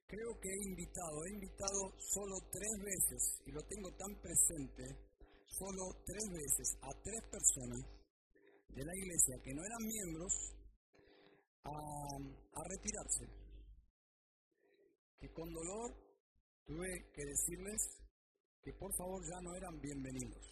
[0.06, 4.84] creo que he invitado, he invitado solo tres veces, y lo tengo tan presente,
[5.46, 7.80] solo tres veces a tres personas
[8.68, 10.56] de la iglesia que no eran miembros
[11.64, 13.28] a cárcel.
[15.18, 16.05] Que con dolor
[16.66, 17.80] tuve que decirles
[18.60, 20.42] que por favor ya no eran bienvenidos.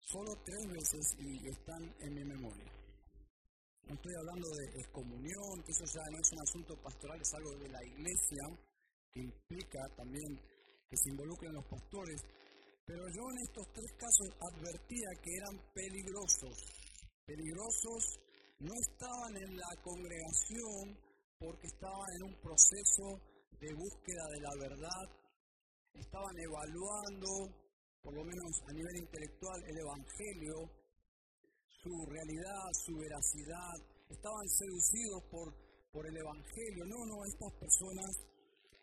[0.00, 2.72] Solo tres veces y están en mi memoria.
[3.84, 7.52] No estoy hablando de excomunión, que eso ya no es un asunto pastoral, es algo
[7.58, 8.44] de la iglesia,
[9.12, 10.40] que implica también
[10.88, 12.20] que se involucren los pastores.
[12.86, 16.56] Pero yo en estos tres casos advertía que eran peligrosos.
[17.26, 18.02] Peligrosos
[18.60, 20.98] no estaban en la congregación
[21.38, 23.31] porque estaban en un proceso
[23.62, 25.04] de búsqueda de la verdad,
[25.94, 27.30] estaban evaluando,
[28.02, 30.56] por lo menos a nivel intelectual, el Evangelio,
[31.70, 33.76] su realidad, su veracidad,
[34.10, 35.46] estaban seducidos por,
[35.92, 36.82] por el Evangelio.
[36.90, 38.10] No, no, estas personas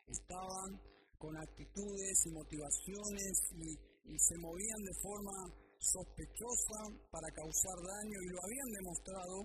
[0.07, 0.79] estaban
[1.19, 5.35] con actitudes y motivaciones y, y se movían de forma
[5.75, 6.79] sospechosa
[7.11, 9.37] para causar daño y lo habían demostrado.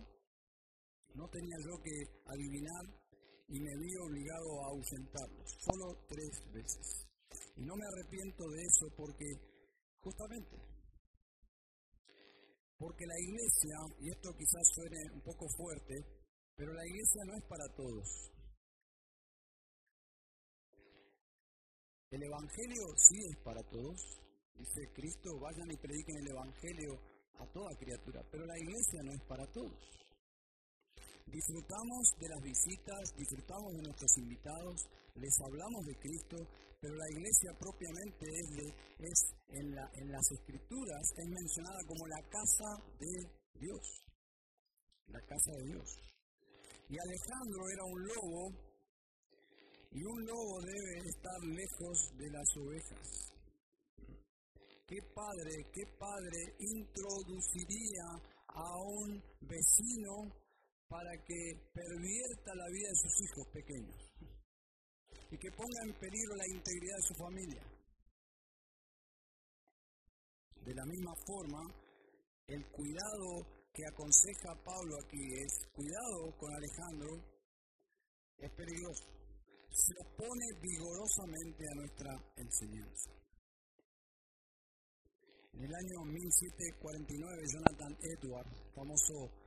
[1.15, 1.95] No tenía yo que
[2.27, 3.04] adivinar
[3.49, 7.07] y me vi obligado a ausentarlos, solo tres veces.
[7.57, 9.27] Y no me arrepiento de eso porque
[10.01, 10.75] justamente
[12.79, 15.95] porque la iglesia, y esto quizás suene un poco fuerte,
[16.55, 18.07] pero la iglesia no es para todos.
[22.11, 23.97] El Evangelio sí es para todos.
[24.55, 27.01] Dice Cristo, vayan y prediquen el Evangelio
[27.41, 30.04] a toda criatura, pero la iglesia no es para todos.
[31.27, 34.77] Disfrutamos de las visitas, disfrutamos de nuestros invitados,
[35.15, 36.37] les hablamos de Cristo,
[36.81, 38.27] pero la iglesia propiamente
[38.99, 43.15] es, en, en las escrituras, es mencionada como la casa de
[43.59, 44.05] Dios.
[45.07, 45.89] La casa de Dios.
[46.89, 48.75] Y Alejandro era un lobo,
[49.93, 53.35] y un lobo debe estar lejos de las ovejas.
[54.87, 58.05] ¿Qué padre, qué padre introduciría
[58.49, 60.44] a un vecino
[60.89, 64.15] para que pervierta la vida de sus hijos pequeños
[65.31, 67.63] y que ponga en peligro la integridad de su familia.
[70.65, 71.61] De la misma forma,
[72.47, 77.11] el cuidado que aconseja Pablo aquí es cuidado con Alejandro,
[78.39, 79.05] es peligroso.
[79.71, 83.11] Se opone vigorosamente a nuestra enseñanza.
[85.55, 89.44] En el año 1749, Jonathan Edwards, famoso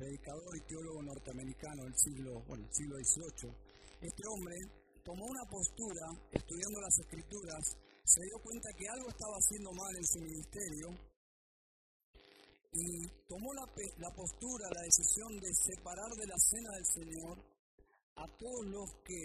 [0.00, 3.52] predicador y teólogo norteamericano del siglo, bueno, siglo XVIII,
[4.00, 4.56] este hombre
[5.04, 7.60] tomó una postura, estudiando las escrituras,
[8.02, 10.88] se dio cuenta que algo estaba haciendo mal en su ministerio
[12.72, 13.66] y tomó la,
[13.98, 17.36] la postura, la decisión de separar de la cena del Señor
[18.16, 19.20] a todos los que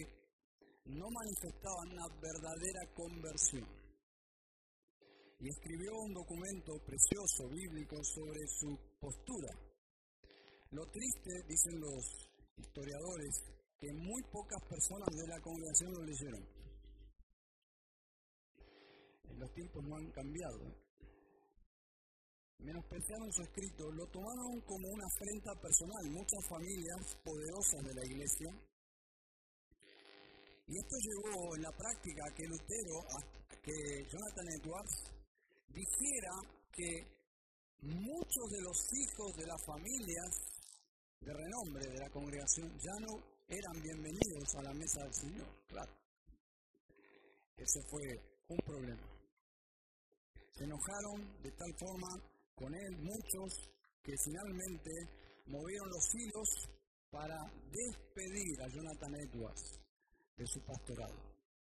[0.91, 3.67] no manifestaban una verdadera conversión.
[5.39, 9.74] Y escribió un documento precioso, bíblico, sobre su postura.
[10.75, 12.03] Lo triste, dicen los
[12.57, 13.31] historiadores,
[13.79, 16.43] que muy pocas personas de la congregación lo leyeron.
[19.39, 20.59] Los tiempos no han cambiado.
[22.59, 26.11] Menospreciaron su escrito, lo tomaron como una afrenta personal.
[26.11, 28.49] Muchas familias poderosas de la iglesia
[30.67, 33.19] y esto llevó en la práctica a que Lutero, a
[33.61, 34.95] que Jonathan Edwards
[35.69, 36.33] dijera
[36.73, 37.15] que
[37.81, 40.54] muchos de los hijos de las familias
[41.21, 45.93] de renombre de la congregación ya no eran bienvenidos a la mesa del Señor, claro.
[47.57, 48.01] Ese fue
[48.49, 49.07] un problema.
[50.51, 52.07] Se enojaron de tal forma
[52.55, 53.69] con él muchos
[54.01, 54.91] que finalmente
[55.47, 56.49] movieron los hilos
[57.09, 57.37] para
[57.71, 59.79] despedir a Jonathan Edwards
[60.37, 61.15] de su pastorado.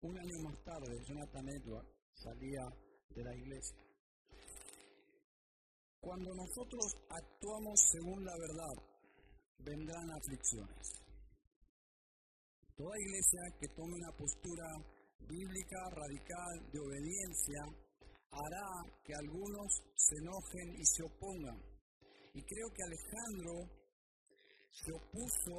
[0.01, 2.63] Un año más tarde, Jonathan Edwards salía
[3.09, 3.77] de la iglesia.
[5.99, 8.92] Cuando nosotros actuamos según la verdad,
[9.63, 11.03] vendrán aflicciones.
[12.75, 14.67] Toda iglesia que tome una postura
[15.27, 17.61] bíblica radical de obediencia
[18.31, 18.67] hará
[19.03, 21.59] que algunos se enojen y se opongan.
[22.33, 23.53] Y creo que Alejandro
[24.71, 25.57] se opuso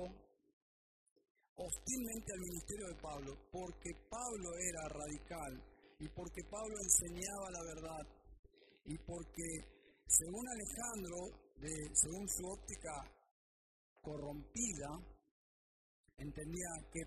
[1.57, 5.53] hostilmente al ministerio de Pablo porque Pablo era radical
[6.01, 8.05] y porque Pablo enseñaba la verdad
[8.87, 9.47] y porque
[10.07, 11.17] según Alejandro,
[11.95, 13.14] según su óptica
[14.05, 14.89] corrompida,
[16.19, 17.01] entendía que,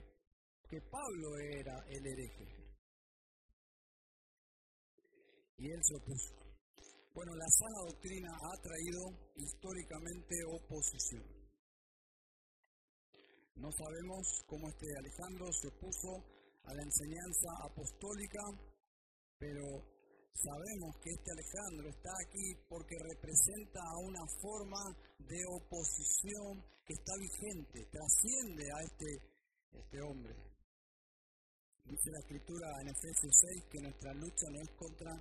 [0.68, 2.46] que Pablo era el hereje.
[5.58, 6.36] Y él se opuso.
[7.14, 9.02] Bueno, la sana doctrina ha traído
[9.36, 11.24] históricamente oposición.
[13.56, 16.10] No sabemos cómo este Alejandro se opuso
[16.64, 18.42] a la enseñanza apostólica,
[19.40, 19.97] pero
[20.38, 24.84] sabemos que este Alejandro está aquí porque representa a una forma
[25.20, 29.10] de oposición que está vigente, trasciende a este,
[29.72, 30.34] este hombre.
[31.86, 35.12] Dice la escritura en Efesios 6 que nuestra lucha no es contra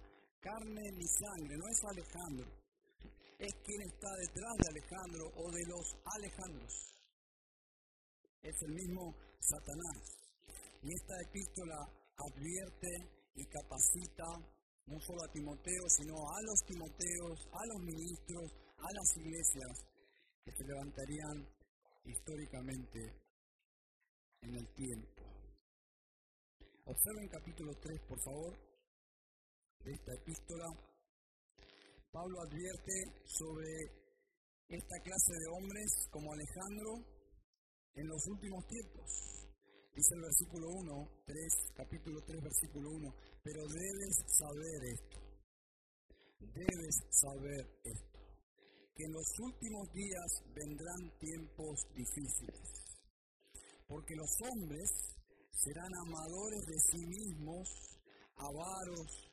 [0.41, 2.47] carne ni sangre, no es Alejandro,
[3.39, 5.87] es quien está detrás de Alejandro o de los
[6.17, 6.75] Alejandros.
[8.43, 10.17] Es el mismo Satanás.
[10.83, 11.79] Y esta epístola
[12.17, 12.89] advierte
[13.35, 14.56] y capacita
[14.87, 19.75] no solo a Timoteo, sino a los Timoteos, a los ministros, a las iglesias
[20.45, 21.37] que se levantarían
[22.05, 22.99] históricamente
[24.43, 25.23] en el tiempo.
[26.85, 28.53] Observen capítulo 3, por favor,
[29.85, 30.67] de esta epístola.
[32.13, 33.71] Pablo advierte sobre
[34.69, 36.91] esta clase de hombres como Alejandro
[37.95, 39.36] en los últimos tiempos.
[39.97, 45.19] Dice el versículo 1, 3, capítulo 3, versículo 1, pero debes saber esto,
[46.53, 48.21] debes saber esto,
[48.95, 52.61] que en los últimos días vendrán tiempos difíciles,
[53.89, 54.85] porque los hombres
[55.65, 57.67] serán amadores de sí mismos,
[58.37, 59.33] avaros,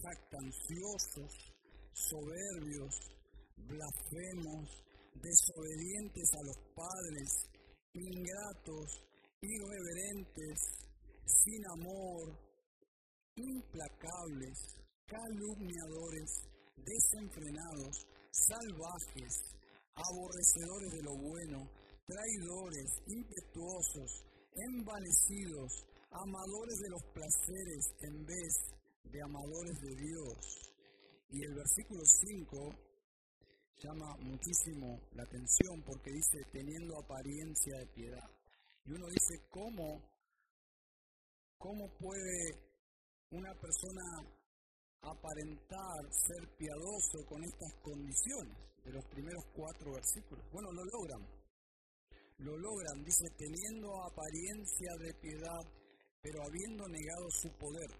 [0.00, 1.52] jactanciosos,
[1.92, 2.96] soberbios,
[3.58, 4.70] blasfemos,
[5.20, 7.28] desobedientes a los padres,
[7.92, 9.11] ingratos,
[9.42, 10.58] irreverentes,
[11.26, 12.38] sin amor,
[13.34, 14.58] implacables,
[15.06, 16.30] calumniadores,
[16.76, 19.34] desenfrenados, salvajes,
[19.94, 21.68] aborrecedores de lo bueno,
[22.06, 24.24] traidores, impetuosos,
[24.54, 28.52] envanecidos, amadores de los placeres en vez
[29.10, 30.72] de amadores de Dios.
[31.30, 32.74] Y el versículo 5
[33.82, 38.41] llama muchísimo la atención porque dice teniendo apariencia de piedad.
[38.84, 40.02] Y uno dice, ¿cómo,
[41.56, 42.58] cómo puede
[43.30, 44.02] una persona
[45.02, 50.44] aparentar ser piadoso con estas condiciones de los primeros cuatro versículos?
[50.50, 51.42] Bueno, lo logran.
[52.38, 55.62] Lo logran, dice, teniendo apariencia de piedad,
[56.20, 57.90] pero habiendo negado su poder.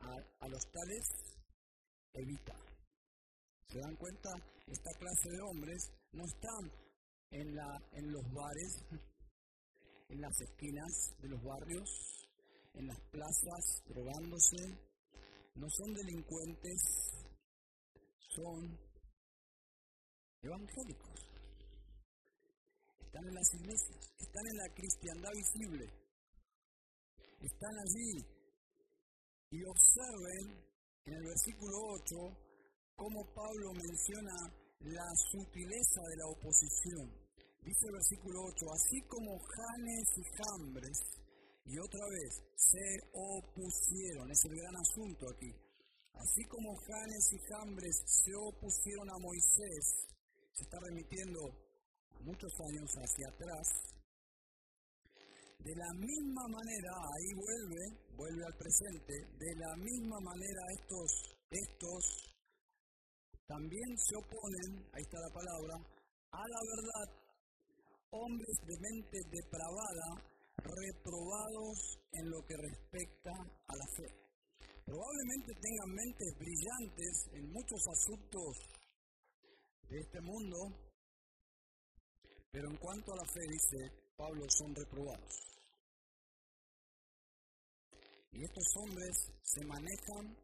[0.00, 1.04] A, los tales
[2.12, 2.54] evita.
[3.68, 4.30] ¿Se dan cuenta?
[4.66, 6.72] Esta clase de hombres no están
[7.30, 8.84] en, la, en los bares
[10.08, 11.88] en las esquinas de los barrios,
[12.74, 14.56] en las plazas, drogándose.
[15.54, 16.80] No son delincuentes,
[18.34, 18.78] son
[20.42, 21.28] evangélicos.
[23.00, 25.86] Están en las iglesias, están en la cristiandad visible.
[27.40, 28.24] Están allí.
[29.50, 30.68] Y observen
[31.06, 32.16] en el versículo 8
[32.96, 34.34] cómo Pablo menciona
[34.80, 37.27] la sutileza de la oposición.
[37.62, 40.98] Dice el versículo 8, así como Janes y Jambres,
[41.64, 45.52] y otra vez, se opusieron, es el gran asunto aquí,
[46.14, 49.84] así como Janes y Jambres se opusieron a Moisés,
[50.54, 51.40] se está remitiendo
[52.24, 53.88] muchos años hacia atrás,
[55.58, 57.84] de la misma manera, ahí vuelve,
[58.16, 62.28] vuelve al presente, de la misma manera estos, estos
[63.46, 65.74] también se oponen, ahí está la palabra,
[66.32, 67.27] a la verdad
[68.10, 70.08] hombres de mente depravada,
[70.56, 74.08] reprobados en lo que respecta a la fe.
[74.84, 78.56] Probablemente tengan mentes brillantes en muchos asuntos
[79.90, 80.56] de este mundo,
[82.50, 83.78] pero en cuanto a la fe, dice
[84.16, 85.34] Pablo, son reprobados.
[88.32, 90.36] Y estos hombres se manejan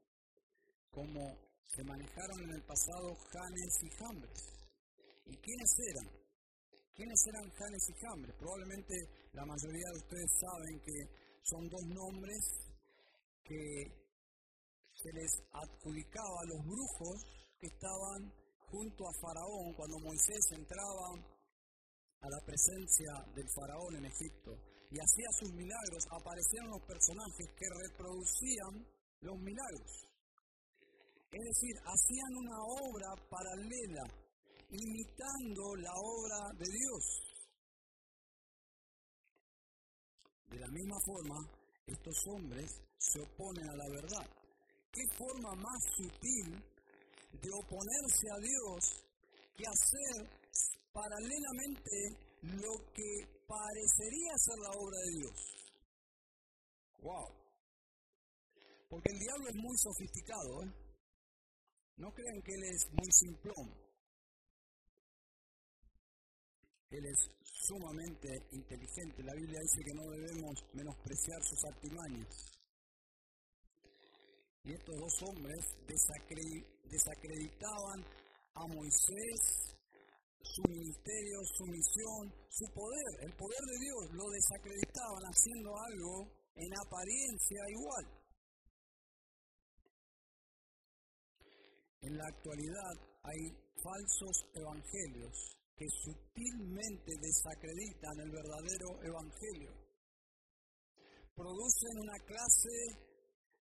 [0.91, 1.21] como
[1.67, 4.55] se manejaron en el pasado Janes y Jambres.
[5.27, 6.24] ¿Y quiénes eran?
[6.95, 8.37] ¿Quiénes eran Janes y Jambres?
[8.39, 8.95] Probablemente
[9.33, 10.97] la mayoría de ustedes saben que
[11.43, 12.39] son dos nombres
[13.43, 13.91] que
[14.95, 17.19] se les adjudicaba a los brujos
[17.59, 18.31] que estaban
[18.71, 21.19] junto a Faraón cuando Moisés entraba
[22.23, 24.55] a la presencia del Faraón en Egipto
[24.91, 28.87] y hacía sus milagros, aparecieron los personajes que reproducían
[29.21, 29.91] los milagros.
[31.27, 34.24] Es decir, hacían una obra paralela
[34.75, 37.05] imitando la obra de Dios.
[40.51, 41.37] De la misma forma,
[41.87, 44.27] estos hombres se oponen a la verdad.
[44.93, 46.49] ¿Qué forma más sutil
[47.33, 49.05] de oponerse a Dios
[49.57, 50.31] que hacer
[50.93, 51.97] paralelamente
[52.43, 55.55] lo que parecería ser la obra de Dios?
[57.03, 57.45] ¡Wow!
[58.89, 60.85] Porque el diablo es muy sofisticado, ¿eh?
[61.97, 63.84] No crean que él es muy simplón.
[66.95, 69.23] Él es sumamente inteligente.
[69.25, 72.31] La Biblia dice que no debemos menospreciar sus artimañas.
[74.63, 75.59] Y estos dos hombres
[76.89, 78.05] desacreditaban
[78.55, 79.77] a Moisés,
[80.41, 86.71] su ministerio, su misión, su poder, el poder de Dios, lo desacreditaban haciendo algo en
[86.79, 88.07] apariencia igual.
[92.03, 93.41] En la actualidad hay
[93.83, 99.73] falsos evangelios que sutilmente desacreditan el verdadero evangelio.
[101.35, 103.15] Producen una clase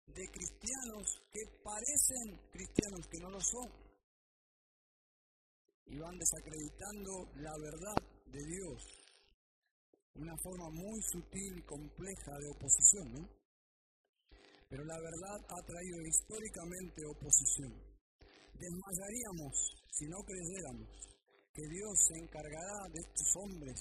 [0.08, 3.70] de cristianos que parecen cristianos que no lo son.
[5.86, 7.98] Y van desacreditando la verdad
[8.28, 8.82] de Dios.
[10.16, 13.30] Una forma muy sutil y compleja de oposición, ¿no?
[14.70, 17.74] Pero la verdad ha traído históricamente oposición.
[18.54, 19.54] Desmayaríamos
[19.92, 21.13] si no creyéramos
[21.54, 23.78] que Dios se encargará de estos hombres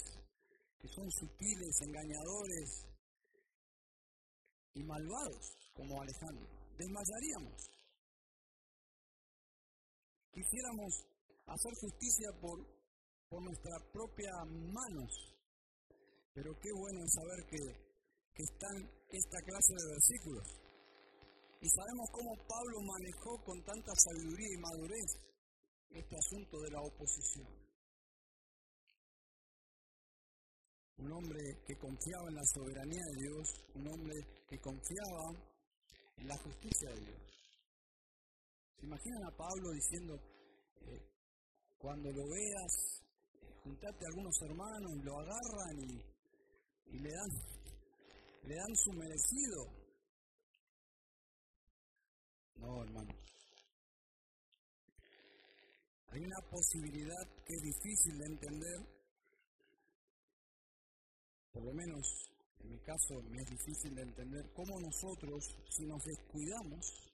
[0.77, 2.69] que son sutiles, engañadores
[4.75, 6.47] y malvados como Alejandro.
[6.77, 7.73] Desmayaríamos.
[10.31, 10.93] Quisiéramos
[11.47, 12.59] hacer justicia por,
[13.29, 15.11] por nuestras propias manos.
[16.33, 17.57] Pero qué bueno saber que,
[18.33, 18.75] que están
[19.09, 20.47] esta clase de versículos.
[21.61, 25.09] Y sabemos cómo Pablo manejó con tanta sabiduría y madurez
[25.91, 27.62] este asunto de la oposición.
[30.97, 34.13] Un hombre que confiaba en la soberanía de Dios, un hombre
[34.47, 35.53] que confiaba
[36.17, 37.33] en la justicia de Dios.
[38.77, 40.15] ¿Se imaginan a Pablo diciendo,
[40.81, 41.01] eh,
[41.77, 43.01] cuando lo veas,
[43.41, 45.79] eh, juntate a algunos hermanos y lo agarran
[46.91, 47.29] y, le, dan,
[48.43, 49.83] le dan su merecido?
[52.55, 53.23] No, hermanos.
[56.13, 59.02] Hay una posibilidad que es difícil de entender,
[61.53, 66.03] por lo menos en mi caso me es difícil de entender cómo nosotros, si nos
[66.03, 67.13] descuidamos,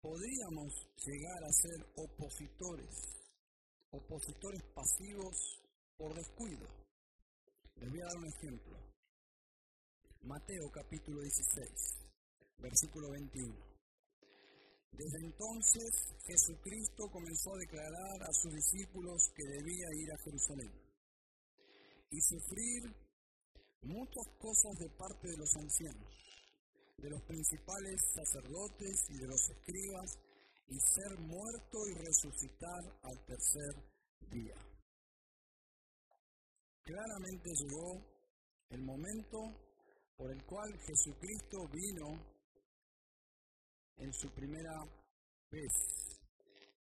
[0.00, 0.72] podríamos
[1.06, 2.90] llegar a ser opositores,
[3.90, 5.62] opositores pasivos
[5.96, 6.68] por descuido.
[7.76, 8.76] Les voy a dar un ejemplo.
[10.22, 11.70] Mateo capítulo 16,
[12.58, 13.54] versículo 21.
[14.92, 15.90] Desde entonces
[16.26, 20.72] Jesucristo comenzó a declarar a sus discípulos que debía ir a Jerusalén
[22.10, 23.05] y sufrir
[23.82, 26.12] muchas cosas de parte de los ancianos,
[26.98, 30.18] de los principales sacerdotes y de los escribas,
[30.68, 33.74] y ser muerto y resucitar al tercer
[34.30, 34.56] día.
[36.82, 38.02] Claramente llegó
[38.70, 39.38] el momento
[40.16, 42.36] por el cual Jesucristo vino
[43.98, 44.72] en su primera
[45.50, 45.72] vez.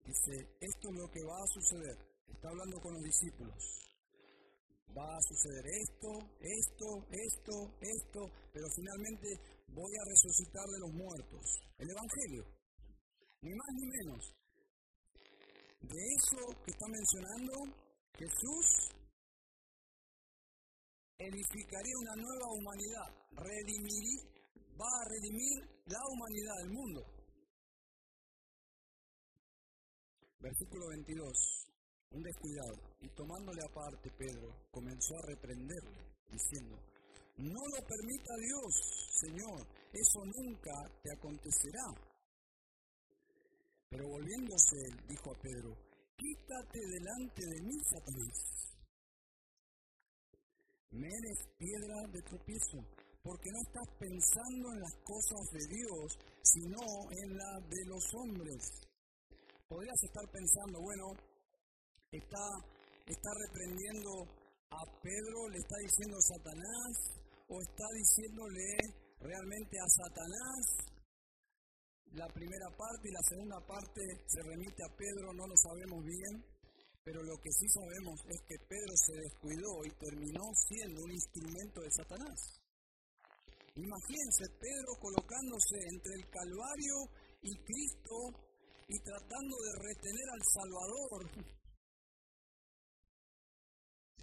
[0.03, 1.97] Dice, esto es lo que va a suceder.
[2.27, 3.84] Está hablando con los discípulos
[4.95, 8.21] va a suceder esto, esto, esto, esto,
[8.53, 9.27] pero finalmente
[9.67, 11.45] voy a resucitar de los muertos.
[11.77, 12.43] El Evangelio,
[13.41, 14.23] ni más ni menos.
[15.81, 17.53] De eso que está mencionando,
[18.17, 18.65] Jesús
[21.19, 23.09] edificaría una nueva humanidad,
[24.79, 27.01] va a redimir la humanidad del mundo.
[30.39, 31.65] Versículo 22
[32.15, 36.01] un descuidado, y tomándole aparte Pedro, comenzó a reprenderle,
[36.31, 36.75] diciendo,
[37.37, 38.73] no lo permita Dios,
[39.19, 41.85] Señor, eso nunca te acontecerá.
[43.89, 45.77] Pero volviéndose él, dijo a Pedro,
[46.17, 48.75] quítate delante de mí, Satanás.
[50.89, 52.79] Me eres piedra de tropiezo,
[53.21, 56.79] porque no estás pensando en las cosas de Dios, sino
[57.11, 58.71] en las de los hombres.
[59.67, 61.05] Podrías estar pensando, bueno,
[62.11, 62.74] está,
[63.05, 64.09] está reprendiendo
[64.71, 66.93] a Pedro, le está diciendo Satanás,
[67.47, 68.65] o está diciéndole
[69.19, 70.61] realmente a Satanás.
[72.13, 76.33] La primera parte y la segunda parte se remite a Pedro, no lo sabemos bien,
[77.03, 81.81] pero lo que sí sabemos es que Pedro se descuidó y terminó siendo un instrumento
[81.81, 82.39] de Satanás.
[83.75, 86.95] Imagínense Pedro colocándose entre el Calvario
[87.43, 88.17] y Cristo
[88.87, 91.64] y tratando de retener al Salvador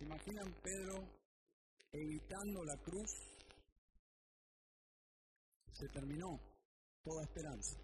[0.02, 0.98] ¿Se imaginan Pedro
[1.92, 3.10] evitando la cruz?
[5.72, 6.40] Se terminó
[7.04, 7.78] toda esperanza.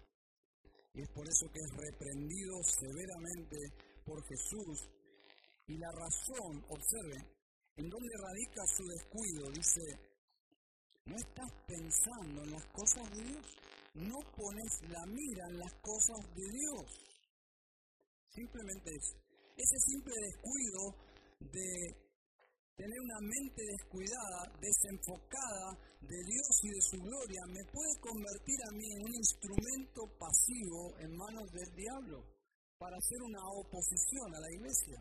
[0.93, 3.55] Y es por eso que es reprendido severamente
[4.03, 4.89] por Jesús.
[5.67, 7.23] Y la razón, observen,
[7.77, 9.81] en dónde radica su descuido, dice,
[11.05, 13.45] no estás pensando en las cosas de Dios,
[13.93, 16.83] no pones la mira en las cosas de Dios.
[18.27, 19.15] Simplemente eso.
[19.55, 21.09] Ese simple descuido
[21.39, 22.08] de
[22.79, 28.71] tener una mente descuidada, desenfocada de Dios y de su gloria, me puede convertir a
[28.71, 32.23] mí en un instrumento pasivo en manos del diablo
[32.79, 34.95] para hacer una oposición a la iglesia.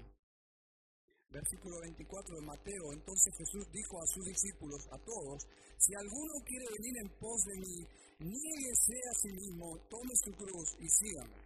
[1.31, 5.39] Versículo 24 de Mateo, entonces Jesús dijo a sus discípulos, a todos,
[5.79, 7.79] si alguno quiere venir en pos de mí,
[8.27, 11.39] niéguese a sí mismo, tome su cruz y sígame.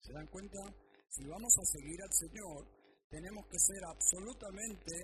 [0.00, 0.64] ¿Se dan cuenta?
[1.10, 2.81] Si vamos a seguir al Señor,
[3.12, 4.96] tenemos que ser absolutamente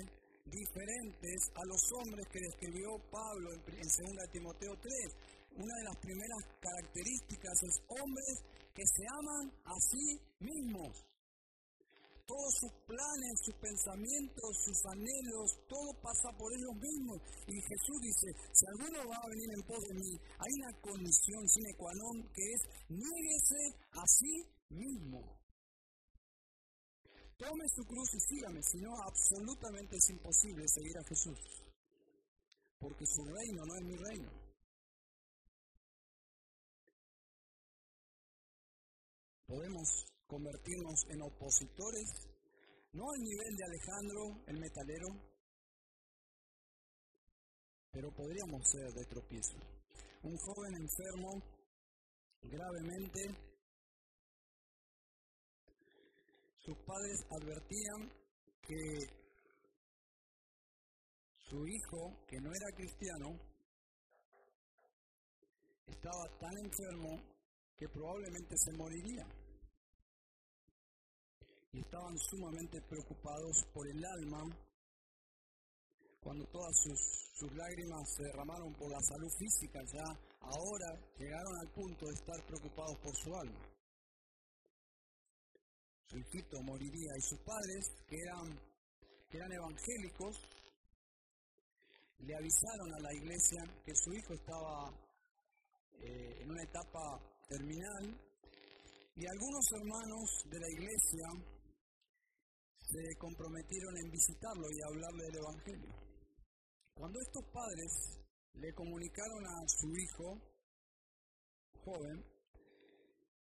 [0.48, 5.61] diferentes a los hombres que describió Pablo en, 2 Timoteo 3.
[5.61, 8.34] Una de las primeras características es hombres
[8.72, 10.06] que se aman a sí
[10.40, 11.04] mismos.
[12.24, 17.20] Todos sus planes, sus pensamientos, sus anhelos, todo pasa por ellos mismos.
[17.44, 21.48] Y Jesús dice, si alguno va a venir en pos de mí, hay una condición
[21.48, 23.61] sine qua non que es, niéguese
[23.92, 25.38] a sí mismo.
[27.39, 31.39] Tome su cruz y sígame, si no, absolutamente es imposible seguir a Jesús.
[32.80, 34.30] Porque su reino no es mi reino.
[39.47, 39.89] Podemos
[40.26, 42.11] convertirnos en opositores,
[42.93, 45.09] no al nivel de Alejandro, el metalero,
[47.93, 49.57] pero podríamos ser de tropiezo.
[50.24, 51.41] Un joven enfermo
[52.43, 53.47] gravemente
[56.61, 58.12] sus padres advertían
[58.62, 59.18] que
[61.48, 63.38] su hijo, que no era cristiano,
[65.86, 67.22] estaba tan enfermo
[67.76, 69.26] que probablemente se moriría.
[71.72, 74.42] Y estaban sumamente preocupados por el alma
[76.20, 80.04] cuando todas sus, lágrimas se derramaron por la salud física, ya
[80.40, 83.78] ahora llegaron al punto de estar preocupados por su alma
[86.16, 88.59] hijito moriría y sus padres, que eran,
[89.28, 90.36] que eran evangélicos,
[92.18, 94.90] le avisaron a la iglesia que su hijo estaba
[96.00, 98.28] eh, en una etapa terminal
[99.14, 101.26] y algunos hermanos de la iglesia
[102.78, 105.94] se comprometieron en visitarlo y hablarle del Evangelio.
[106.94, 108.18] Cuando estos padres
[108.54, 110.40] le comunicaron a su hijo
[111.84, 112.38] joven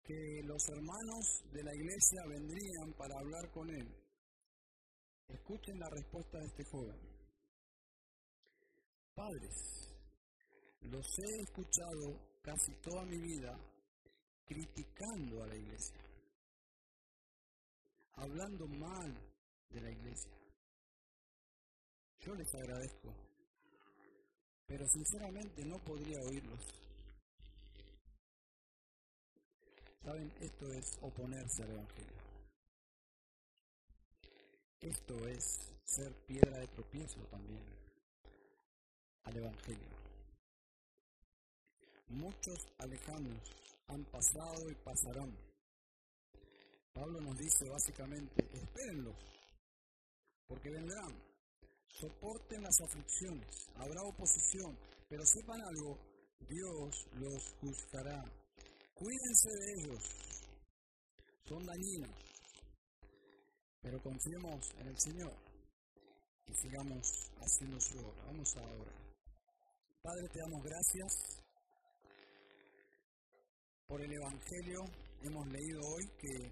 [0.07, 3.87] que los hermanos de la iglesia vendrían para hablar con él.
[5.27, 6.97] Escuchen la respuesta de este joven.
[9.13, 9.97] Padres,
[10.81, 13.53] los he escuchado casi toda mi vida
[14.45, 15.99] criticando a la iglesia,
[18.13, 19.11] hablando mal
[19.69, 20.37] de la iglesia.
[22.19, 23.13] Yo les agradezco,
[24.67, 26.86] pero sinceramente no podría oírlos.
[30.07, 32.17] Saben, esto es oponerse al Evangelio.
[34.79, 37.61] Esto es ser piedra de tropiezo también
[39.25, 39.89] al Evangelio.
[42.07, 43.51] Muchos alejanos
[43.87, 45.37] han pasado y pasarán.
[46.93, 49.17] Pablo nos dice básicamente, espérenlos,
[50.47, 51.21] porque vendrán,
[51.99, 54.73] soporten las aflicciones, habrá oposición,
[55.09, 55.97] pero sepan algo,
[56.47, 58.23] Dios los juzgará
[58.97, 60.03] Cuídense de ellos.
[61.45, 62.15] Son dañinos.
[63.79, 65.33] Pero confiemos en el Señor
[66.47, 68.23] y sigamos haciendo su obra.
[68.25, 69.07] Vamos a orar.
[70.01, 71.13] Padre, te damos gracias
[73.85, 74.79] por el Evangelio.
[75.21, 76.51] Hemos leído hoy que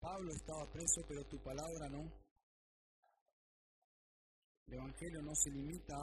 [0.00, 2.02] Pablo estaba preso, pero tu palabra no.
[4.68, 5.96] El Evangelio no se limita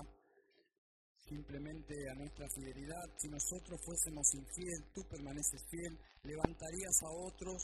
[1.27, 3.09] simplemente a nuestra fidelidad.
[3.17, 7.63] Si nosotros fuésemos infiel, tú permaneces fiel, levantarías a otros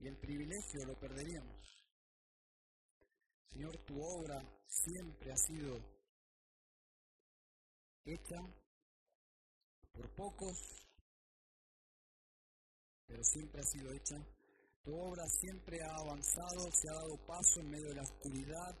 [0.00, 1.84] y el privilegio lo perderíamos.
[3.50, 5.78] Señor, tu obra siempre ha sido
[8.04, 8.40] hecha
[9.92, 10.58] por pocos,
[13.06, 14.16] pero siempre ha sido hecha.
[14.82, 18.76] Tu obra siempre ha avanzado, se ha dado paso en medio de la oscuridad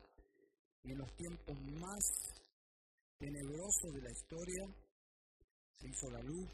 [0.82, 2.43] y en los tiempos más
[3.24, 4.66] tenebroso de la historia,
[5.78, 6.50] se hizo la luz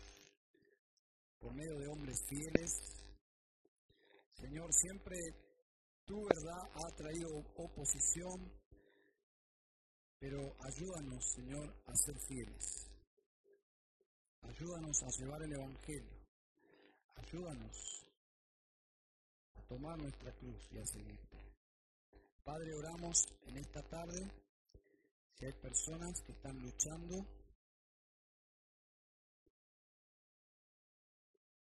[1.41, 2.71] por medio de hombres fieles.
[4.35, 5.17] Señor, siempre
[6.05, 8.53] tu verdad ha traído oposición,
[10.21, 12.87] pero ayúdanos, Señor, a ser fieles.
[14.43, 16.21] Ayúdanos a llevar el Evangelio.
[17.17, 18.07] Ayúdanos
[19.57, 21.37] a tomar nuestra cruz y a seguirte.
[22.45, 24.50] Padre, oramos en esta tarde
[25.41, 27.27] si hay personas que están luchando,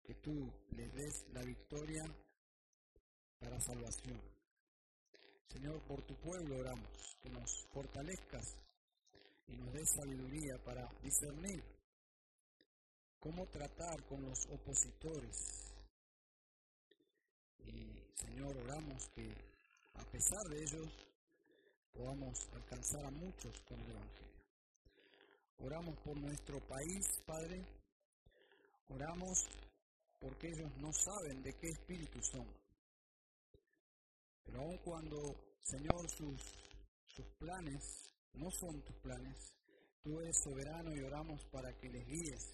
[0.03, 2.03] que tú les des la victoria
[3.39, 4.19] para salvación.
[5.47, 8.57] Señor, por tu pueblo oramos, que nos fortalezcas
[9.47, 11.63] y nos des sabiduría para discernir
[13.17, 15.71] cómo tratar con los opositores.
[17.59, 19.33] Y Señor, oramos que
[19.93, 21.09] a pesar de ellos
[21.93, 24.29] podamos alcanzar a muchos con el Evangelio.
[25.59, 27.65] Oramos por nuestro país, Padre.
[28.89, 29.47] Oramos
[30.19, 32.47] porque ellos no saben de qué espíritu son.
[34.45, 36.41] Pero aun cuando, Señor, sus,
[37.07, 39.53] sus planes no son tus planes,
[40.01, 42.53] tú eres soberano y oramos para que les guíes.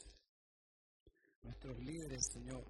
[1.43, 2.65] Nuestros líderes, Señor,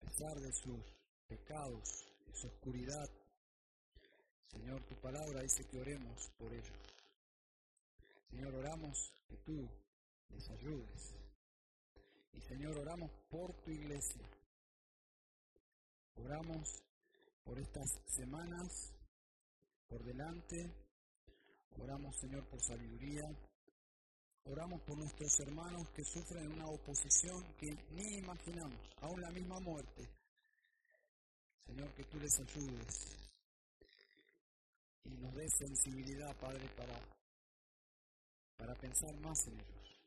[0.00, 0.80] a pesar de sus
[1.26, 3.10] pecados, de su oscuridad,
[4.54, 6.78] Señor, tu palabra dice que oremos por ellos.
[8.30, 9.68] Señor, oramos que tú
[10.30, 11.14] les ayudes.
[12.32, 14.22] Y Señor, oramos por tu iglesia.
[16.16, 16.82] Oramos
[17.44, 18.92] por estas semanas
[19.88, 20.70] por delante.
[21.78, 23.24] Oramos, Señor, por sabiduría.
[24.44, 30.08] Oramos por nuestros hermanos que sufren una oposición que ni imaginamos, aún la misma muerte.
[31.66, 33.23] Señor, que tú les ayudes
[35.04, 37.00] y nos des sensibilidad, Padre, para,
[38.56, 40.00] para pensar más en ellos.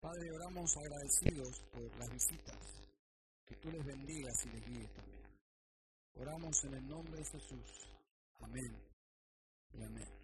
[0.00, 2.58] Padre, oramos agradecidos por las visitas,
[3.46, 5.20] que tú les bendigas y les guíes también.
[6.14, 7.88] Oramos en el nombre de Jesús.
[8.40, 8.74] Amén
[9.72, 10.19] y amén.